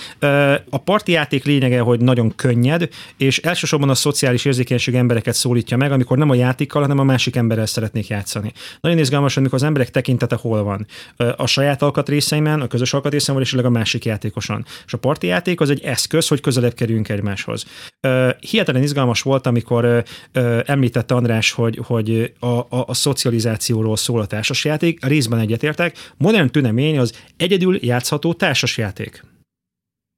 [0.70, 5.92] A parti játék lényege, hogy nagyon könnyed, és elsősorban a szociális érzékenység embereket szólítja meg,
[5.92, 8.52] amikor nem a játékkal, hanem a másik emberrel szeretnék játszani.
[8.82, 10.88] Nagyon izgalmas, amikor az emberek tekintete hol van.
[11.36, 14.66] A saját alkatrészeimben, a közös alkatrészeimben, és a másik játékosan.
[14.86, 17.66] És a parti játék az egy eszköz, hogy közelebb kerüljünk egymáshoz.
[18.40, 20.04] Hihetetlen izgalmas volt, amikor
[20.66, 26.14] említette András, hogy, hogy a, a, a szociális szocializációról szól a társasjáték, a részben egyetértek.
[26.18, 29.24] Modern tünemény az egyedül játszható társasjáték.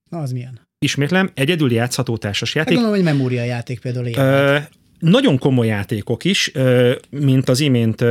[0.10, 0.68] Na, az milyen?
[0.80, 2.74] Ismétlem, egyedül játszható társasjáték.
[2.74, 4.68] Hát gondolom, hogy memóriajáték például ilyen
[5.00, 6.52] nagyon komoly játékok is,
[7.10, 8.06] mint az imént,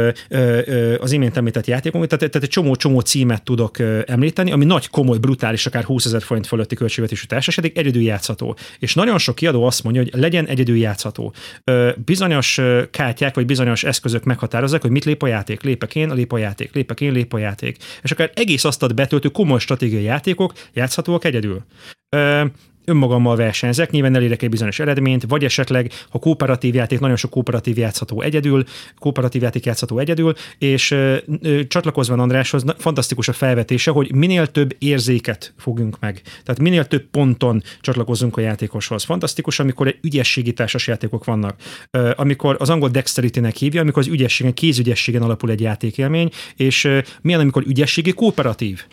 [0.99, 5.84] az imént említett játékok, tehát, egy csomó-csomó címet tudok említeni, ami nagy, komoly, brutális, akár
[5.84, 8.57] 20 ezer forint fölötti költségvetésű társaság, egyedül játszható.
[8.78, 11.34] És nagyon sok kiadó azt mondja, hogy legyen egyedül játszható.
[12.05, 12.61] Bizonyos
[12.91, 15.62] kártyák vagy bizonyos eszközök meghatározzák, hogy mit lép a játék.
[15.62, 17.76] Lépek én, lép a játék, lépek én, lép a játék.
[18.03, 21.64] És akár egész asztalt betöltő komoly stratégiai játékok játszhatóak egyedül
[22.89, 27.78] önmagammal versenyzek, nyilván elérek egy bizonyos eredményt, vagy esetleg, ha kooperatív játék, nagyon sok kooperatív
[27.78, 28.64] játszható egyedül,
[28.99, 34.47] kooperatív játék játszható egyedül, és ö, ö, csatlakozva Andráshoz, na, fantasztikus a felvetése, hogy minél
[34.47, 36.22] több érzéket fogunk meg.
[36.45, 39.05] Tehát minél több ponton csatlakozunk a játékoshoz.
[39.05, 41.61] Fantasztikus, amikor egy ügyességi társas játékok vannak.
[41.91, 46.99] Ö, amikor az angol dexterity-nek hívja, amikor az ügyességen, kézügyességen alapul egy játékélmény, és ö,
[47.20, 48.84] milyen, amikor ügyességi kooperatív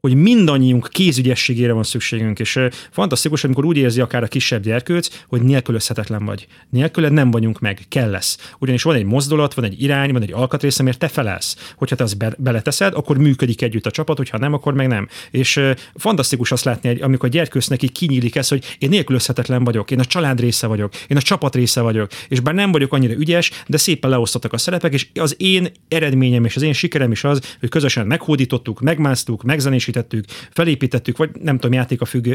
[0.00, 2.58] hogy mindannyiunk kézügyességére van szükségünk, és
[2.90, 6.46] fantasztikus, amikor úgy érzi akár a kisebb gyerkőc, hogy nélkülözhetetlen vagy.
[6.70, 8.52] Nélküled nem vagyunk meg, kell lesz.
[8.58, 11.72] Ugyanis van egy mozdulat, van egy irány, van egy alkatrész, amiért te felelsz.
[11.76, 15.08] Hogyha te azt be- beleteszed, akkor működik együtt a csapat, hogyha nem, akkor meg nem.
[15.30, 15.60] És
[15.94, 20.04] fantasztikus azt látni, amikor a gyerkőcnek így kinyílik ez, hogy én nélkülözhetetlen vagyok, én a
[20.04, 23.76] család része vagyok, én a csapat része vagyok, és bár nem vagyok annyira ügyes, de
[23.76, 27.68] szépen leosztottak a szerepek, és az én eredményem és az én sikerem is az, hogy
[27.68, 32.26] közösen meghódítottuk, megmásztuk, megzenés megerősítettük, felépítettük, vagy nem tudom, játék a, függ,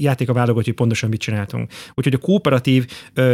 [0.00, 1.72] játék a válogatja, hogy pontosan mit csináltunk.
[1.94, 2.86] Úgyhogy a kooperatív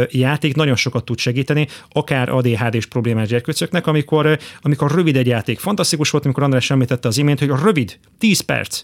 [0.09, 5.59] játék nagyon sokat tud segíteni, akár ADHD-s problémás gyerkőcöknek, amikor, amikor rövid egy játék.
[5.59, 8.83] Fantasztikus volt, amikor András említette az imént, hogy rövid, 10 perc,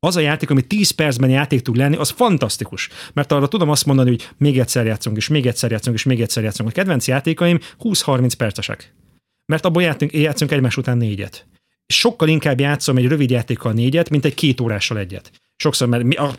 [0.00, 2.88] az a játék, ami 10 percben játék tud lenni, az fantasztikus.
[3.12, 6.20] Mert arra tudom azt mondani, hogy még egyszer játszunk, és még egyszer játszunk, és még
[6.20, 6.68] egyszer játszunk.
[6.68, 8.94] A kedvenc játékaim 20-30 percesek.
[9.46, 11.46] Mert abból játszunk, játszunk egymás után négyet
[11.92, 15.30] sokkal inkább játszom egy rövid játékkal négyet, mint egy két órással egyet.
[15.56, 16.34] Sokszor, mert mi, ah,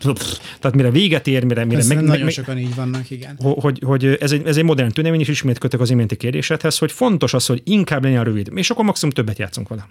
[0.60, 1.64] tehát mire véget ér, mire...
[1.64, 3.36] mire meg, nagyon meg, sokan így vannak, igen.
[3.38, 6.92] Hogy, hogy ez, egy, ez egy modern tünemény, és ismét kötök az iménti kérdésedhez, hogy
[6.92, 9.88] fontos az, hogy inkább legyen rövid, és akkor maximum többet játszunk vele.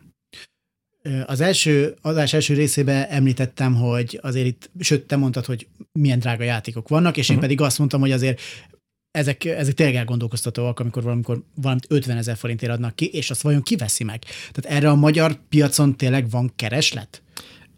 [1.26, 6.43] Az első adás első részében említettem, hogy azért itt, sőt, te mondtad, hogy milyen drága
[6.43, 7.49] játékok vannak, és én uh-huh.
[7.49, 8.41] pedig azt mondtam, hogy azért
[9.12, 13.62] ezek, ezek tényleg elgondolkoztatóak, amikor valamikor valamit 50 ezer forintért adnak ki, és azt vajon
[13.62, 14.24] kiveszi meg?
[14.51, 17.22] Tehát erre a magyar piacon tényleg van kereslet?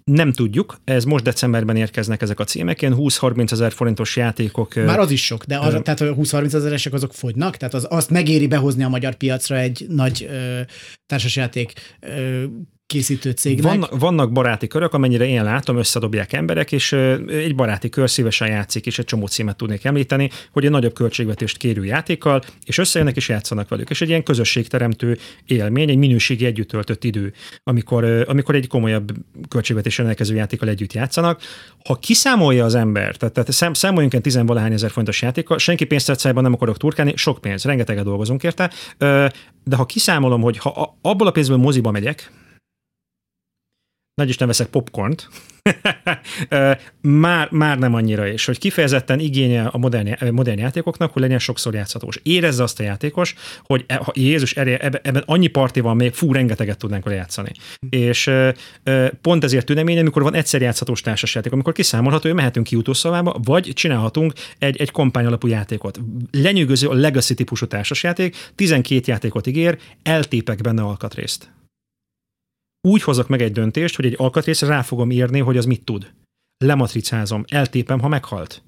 [0.04, 4.76] Nem tudjuk, ez most decemberben érkeznek ezek a címek, ilyen 20-30 ezer forintos játékok.
[4.76, 8.10] Már az is sok, de arra, tehát a 20-30 ezeresek azok fogynak, tehát az, azt
[8.10, 10.62] megéri behozni a magyar piacra egy nagy ö,
[11.06, 12.44] társasjáték ö,
[12.92, 13.64] készítő cégnek.
[13.64, 16.92] Vannak, vannak baráti körök, amennyire én látom, összedobják emberek, és
[17.28, 21.58] egy baráti kör szívesen játszik, és egy csomó címet tudnék említeni, hogy egy nagyobb költségvetést
[21.58, 23.90] kérő játékkal, és összejönnek és játszanak velük.
[23.90, 27.34] És egy ilyen közösségteremtő élmény, egy minőségi együtt töltött idő,
[27.64, 29.12] amikor, amikor egy komolyabb
[29.50, 31.42] költségvetés rendelkező játékkal együtt játszanak.
[31.86, 36.44] Ha kiszámolja az ember, tehát, tehát szám, számoljunk egy tizenvalahány ezer fontos játékkal, senki pénztárcájában
[36.44, 38.72] nem akarok turkálni, sok pénz, rengeteget dolgozunk érte,
[39.64, 42.32] de ha kiszámolom, hogy ha abból a pénzből moziba megyek,
[44.22, 45.30] nagy is veszek popcornt,
[47.02, 51.74] már, már nem annyira is, hogy kifejezetten igénye a modern, modern játékoknak, hogy legyen sokszor
[51.74, 52.20] játszhatós.
[52.24, 56.78] Érezze azt a játékos, hogy e, ha Jézus, ebben annyi parti van még, fú, rengeteget
[56.78, 57.52] tudnánk vele játszani.
[57.90, 58.32] És
[59.22, 63.72] pont ezért tünemény, amikor van egyszer játszhatós társasjáték, amikor kiszámolható, hogy mehetünk ki utószavába, vagy
[63.74, 66.00] csinálhatunk egy, egy kampány alapú játékot.
[66.32, 71.52] Lenyűgöző a Legacy típusú társasjáték, 12 játékot ígér, eltépek benne alkatrészt
[72.82, 76.14] úgy hozok meg egy döntést, hogy egy alkatrészre rá fogom írni, hogy az mit tud.
[76.58, 78.64] Lematricázom, eltépem, ha meghalt.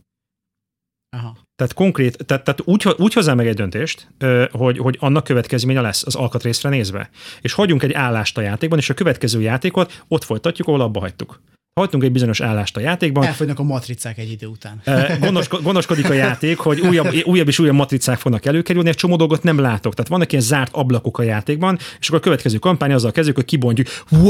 [1.09, 1.37] Aha.
[1.55, 4.07] Tehát konkrét, tehát, tehát úgy, úgy hozzá meg egy döntést,
[4.51, 7.09] hogy, hogy annak következménye lesz az alkatrészre nézve.
[7.41, 11.41] És hagyunk egy állást a játékban, és a következő játékot ott folytatjuk, ahol abba hagytuk.
[11.79, 13.25] Hagytunk egy bizonyos állást a játékban.
[13.25, 14.81] Elfogynak a matricák egy idő után.
[15.19, 19.43] Gondosko, gondoskodik a játék, hogy újabb, újabb és újabb matricák fognak előkerülni, egy csomó dolgot
[19.43, 19.93] nem látok.
[19.93, 23.45] Tehát vannak ilyen zárt ablakok a játékban, és akkor a következő kampány azzal kezdjük, hogy
[23.45, 24.29] kibontjuk, wow,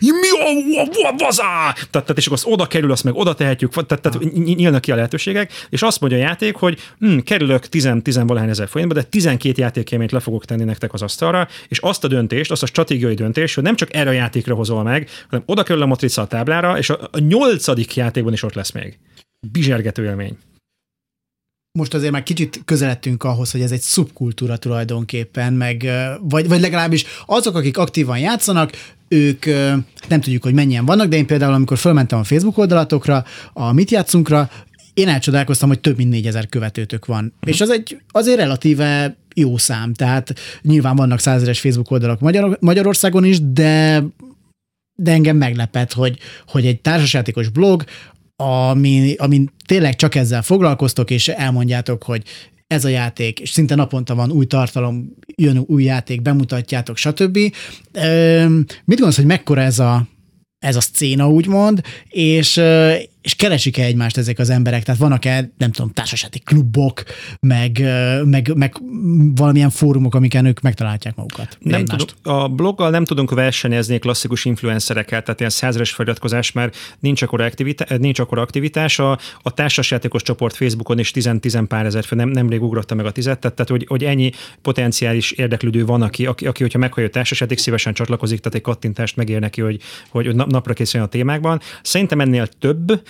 [0.00, 1.72] mi a vazá!
[1.72, 4.92] Tehát, tehát, és akkor az oda kerül, azt meg oda tehetjük, tehát, tehát nyílnak ki
[4.92, 7.88] a lehetőségek, és azt mondja a játék, hogy hm, kerülök 10
[8.26, 12.08] valahány ezer forintba, de 12 játékélményt le fogok tenni nektek az asztalra, és azt a
[12.08, 15.62] döntést, azt a stratégiai döntést, hogy nem csak erre a játékra hozol meg, hanem oda
[15.62, 18.98] kerül a matrica a táblára, játékára, és a, a nyolcadik játékban is ott lesz még.
[19.52, 20.36] Bizsergető élmény.
[21.78, 25.86] Most azért már kicsit közeledtünk ahhoz, hogy ez egy szubkultúra tulajdonképpen, meg,
[26.20, 28.72] vagy, vagy legalábbis azok, akik aktívan játszanak,
[29.08, 29.44] ők
[30.08, 33.90] nem tudjuk, hogy mennyien vannak, de én például, amikor fölmentem a Facebook oldalatokra, a Mit
[33.90, 34.50] játszunkra,
[34.94, 37.24] én elcsodálkoztam, hogy több mint négyezer követőtök van.
[37.24, 37.50] Uh-huh.
[37.50, 43.24] És az egy azért relatíve jó szám, tehát nyilván vannak százeres Facebook oldalak Magyar, Magyarországon
[43.24, 44.02] is, de
[44.96, 47.84] de engem meglepett, hogy, hogy egy társasjátékos blog,
[48.36, 52.22] ami, ami tényleg csak ezzel foglalkoztok, és elmondjátok, hogy
[52.66, 57.38] ez a játék, és szinte naponta van új tartalom, jön új játék, bemutatjátok, stb.
[58.84, 60.06] Mit gondolsz, hogy mekkora ez a,
[60.58, 62.60] ez a szcéna, úgymond, és,
[63.26, 64.82] és keresik-e egymást ezek az emberek?
[64.82, 67.02] Tehát vannak-e, nem tudom, társasági klubok,
[67.40, 67.82] meg,
[68.24, 68.76] meg, meg
[69.34, 71.56] valamilyen fórumok, amiken ők megtalálják magukat?
[71.60, 77.22] Nem tudom, a bloggal nem tudunk versenyezni klasszikus influencerekkel, tehát ilyen százeres feliratkozás, mert nincs
[77.22, 78.98] akkor aktivitás, nincs akkor aktivitás.
[78.98, 83.10] A, a társasjátékos csoport Facebookon is 10-10 pár ezer fő, nem, nemrég ugrotta meg a
[83.10, 84.30] tizet, tehát, tehát hogy, hogy ennyi
[84.62, 89.16] potenciális érdeklődő van, aki, aki, aki hogyha meghallja a társasjáték, szívesen csatlakozik, tehát egy kattintást
[89.16, 91.60] megér neki, hogy, hogy napra készüljön a témákban.
[91.82, 93.00] Szerintem ennél több,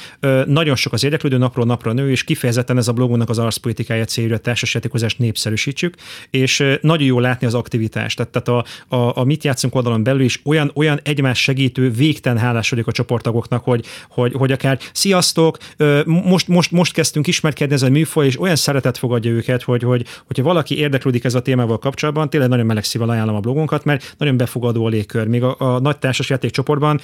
[0.47, 4.35] nagyon sok az érdeklődő napról napra nő, és kifejezetten ez a blogunknak az arszpolitikája célja,
[4.35, 5.95] a társasjátékozást népszerűsítsük,
[6.31, 8.27] és nagyon jó látni az aktivitást.
[8.27, 8.65] Tehát, a,
[8.97, 12.93] a, a mit játszunk oldalon belül is olyan, olyan egymás segítő, végten hálás vagyok a
[12.93, 15.59] csoporttagoknak, hogy, hogy, hogy akár sziasztok,
[16.05, 20.07] most, most, most kezdtünk ismerkedni ez a műfaj, és olyan szeretet fogadja őket, hogy, hogy
[20.27, 24.15] hogyha valaki érdeklődik ez a témával kapcsolatban, tényleg nagyon meleg szívvel ajánlom a blogunkat, mert
[24.19, 25.27] nagyon befogadó a légkör.
[25.27, 27.01] Még a, a nagy társasjáték csoportban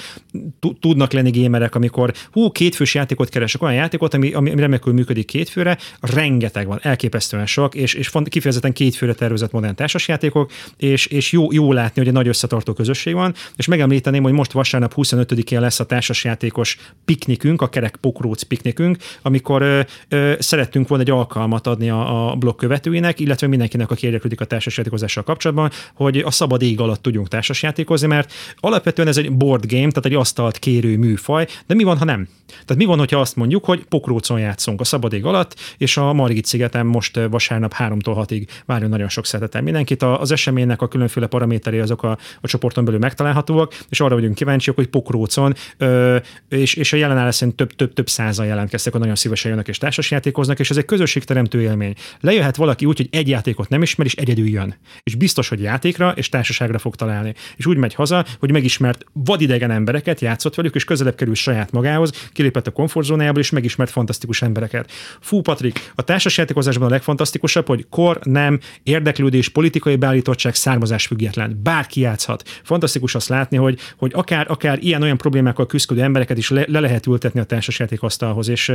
[0.80, 5.78] tudnak lenni gémerek, amikor hú, kétfős játékot keresek, olyan játékot, ami, ami remekül működik kétfőre,
[6.00, 11.72] rengeteg van, elképesztően sok, és, és kifejezetten kétfőre tervezett modern társasjátékok, és, és jó, jó
[11.72, 15.86] látni, hogy egy nagy összetartó közösség van, és megemlíteném, hogy most vasárnap 25-én lesz a
[15.86, 22.30] társasjátékos piknikünk, a kerek pokróc piknikünk, amikor ö, ö, szerettünk volna egy alkalmat adni a,
[22.30, 27.02] a blog követőinek, illetve mindenkinek, aki érdeklődik a társasjátékozással kapcsolatban, hogy a szabad ég alatt
[27.02, 31.84] tudjunk társasjátékozni, mert alapvetően ez egy board game, tehát egy asztalt kérő műfaj, de mi
[31.84, 32.28] van, ha nem?
[32.46, 36.12] Tehát mi van, hogyha azt mondjuk, hogy pokrócon játszunk a szabad ég alatt, és a
[36.12, 40.02] Margit szigeten most vasárnap 3-tól 6-ig várjon nagyon sok szeretettel mindenkit.
[40.02, 44.76] Az eseménynek a különféle paraméterei azok a, a csoporton belül megtalálhatóak, és arra vagyunk kíváncsiak,
[44.76, 46.16] hogy pokrócon, ö,
[46.48, 49.78] és, és a jelenállás szerint több, több, több százan jelentkeztek, hogy nagyon szívesen jönnek és
[49.78, 51.94] társasjátékoznak, és ez egy közösségteremtő élmény.
[52.20, 54.74] Lejöhet valaki úgy, hogy egy játékot nem ismer, és egyedül jön.
[55.02, 57.34] És biztos, hogy játékra és társaságra fog találni.
[57.56, 62.30] És úgy megy haza, hogy megismert vadidegen embereket, játszott velük, és közelebb kerül saját magához,
[62.32, 64.90] kilépett kilépett a komfortzónájából, és megismert fantasztikus embereket.
[65.20, 71.60] Fú, Patrik, a társasjátékozásban a legfantasztikusabb, hogy kor, nem, érdeklődés, politikai beállítottság, származás független.
[71.62, 72.42] Bárki játszhat.
[72.62, 77.06] Fantasztikus azt látni, hogy, hogy akár, akár ilyen-olyan problémákkal küzdő embereket is le, le lehet
[77.06, 78.72] ültetni a társasjátékasztalhoz, és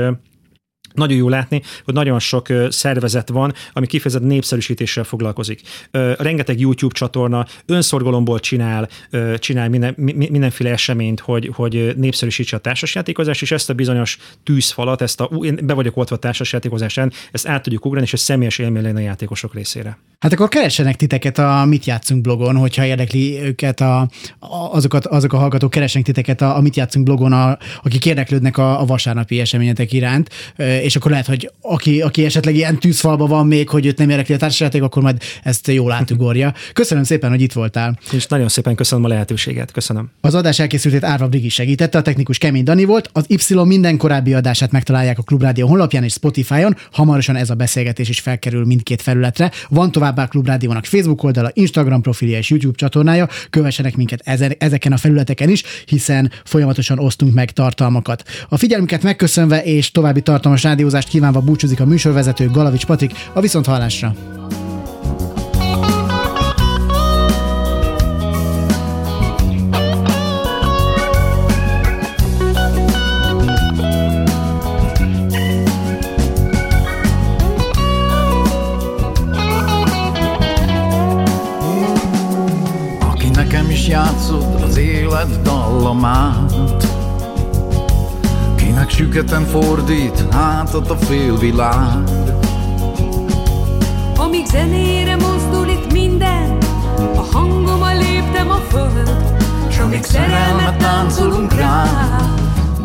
[0.94, 5.62] nagyon jó látni, hogy nagyon sok szervezet van, ami kifejezetten népszerűsítéssel foglalkozik.
[6.18, 8.90] Rengeteg YouTube csatorna önszorgalomból csinál,
[9.36, 9.94] csinál minden,
[10.30, 15.60] mindenféle eseményt, hogy, hogy népszerűsítse a társasjátékozást, és ezt a bizonyos tűzfalat, ezt a, én
[15.64, 19.98] be vagyok oltva társasjátékozásán, ezt át tudjuk ugrani, és ez személyes élmény a játékosok részére.
[20.20, 24.10] Hát akkor keressenek titeket a Mit játszunk blogon, hogyha érdekli őket a,
[24.72, 28.82] azokat, azok a hallgatók, keressenek titeket a, a Mit játszunk blogon, a, akik érdeklődnek a,
[28.82, 30.30] a vasárnapi eseményetek iránt,
[30.82, 34.34] és akkor lehet, hogy aki, aki esetleg ilyen tűzfalba van még, hogy őt nem érdekli
[34.34, 36.54] a társaság, akkor majd ezt jól átugorja.
[36.74, 38.00] Köszönöm szépen, hogy itt voltál.
[38.12, 39.72] És nagyon szépen köszönöm a lehetőséget.
[39.72, 40.10] Köszönöm.
[40.22, 43.10] Az adás elkészültét Árva Brigi segítette, a technikus Kemény Dani volt.
[43.14, 46.76] Az Y minden korábbi adását megtalálják a Klubrádió honlapján és Spotify-on.
[46.92, 49.52] Hamarosan ez a beszélgetés is felkerül mindkét felületre.
[49.70, 53.28] Van továbbá a Klubrádiónak Facebook oldala, Instagram profilja és YouTube csatornája.
[53.50, 54.22] Kövessenek minket
[54.58, 58.24] ezeken a felületeken is, hiszen folyamatosan osztunk meg tartalmakat.
[58.50, 64.14] A figyelmüket megköszönve és további tartalmas rádiózást kívánva búcsúzik a műsorvezető Galavics Patrik a Viszonthallásra.
[83.34, 86.47] Nekem is játszott az élet dallamát
[88.88, 92.10] Kinek süketen fordít hátat a félvilág.
[94.18, 96.58] Amíg zenére mozdul itt minden
[97.16, 99.36] A hangommal léptem a föld.
[99.70, 101.84] S amíg szerelmet táncolunk rá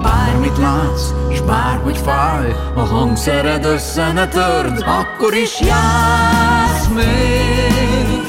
[0.03, 8.23] Bármit látsz, s bárhogy fáj A hangszered össze ne törd Akkor is játsz még.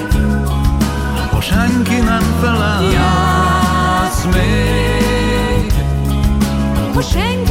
[1.32, 5.74] Ha senki nem felel Játsz még.
[6.94, 7.43] Ha senki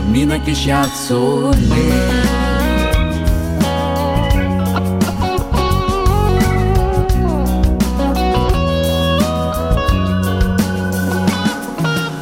[0.00, 1.48] hogy minek is játszol.
[1.48, 1.92] Még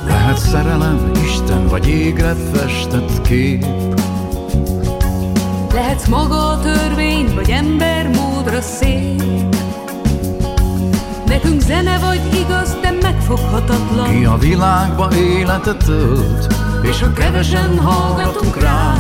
[0.06, 3.66] Lehet szerelem, Isten vagy égre festett kép.
[5.72, 9.56] Lehetsz maga a törvény, vagy ember módra szép.
[11.26, 14.18] Nekünk zene vagy igaz, de megfoghatatlan.
[14.18, 16.57] Ki a világba életet tölt
[16.89, 18.95] És ha kevesen hallgatunk rá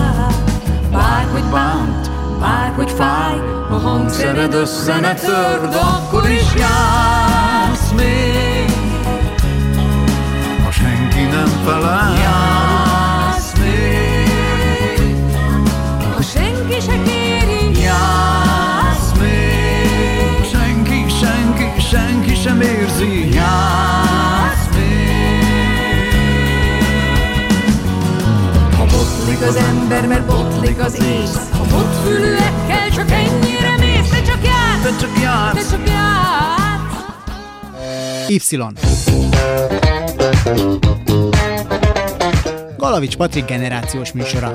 [0.92, 2.10] Bárhogy bánt,
[2.40, 3.38] bárhogy fáj
[3.70, 8.70] A hangszered össze ne törd Akkor is játsz még.
[10.64, 15.16] Ha senki nem felel Játsz még.
[16.14, 20.44] Ha senki se kéri Játsz még.
[20.52, 23.34] Senki, senki, senki sem érzi.
[23.34, 23.97] Játsz
[29.28, 34.82] botlik az ember, mert botlik az ész Ha botfülűekkel csak ennyire mész Te csak játsz,
[34.82, 36.16] Te csak játsz te csak játsz
[38.28, 38.38] Y.
[42.76, 44.54] Galavics Patrik generációs műsora.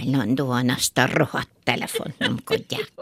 [0.00, 2.92] Állandóan azt a rohadt telefont nyomkodják.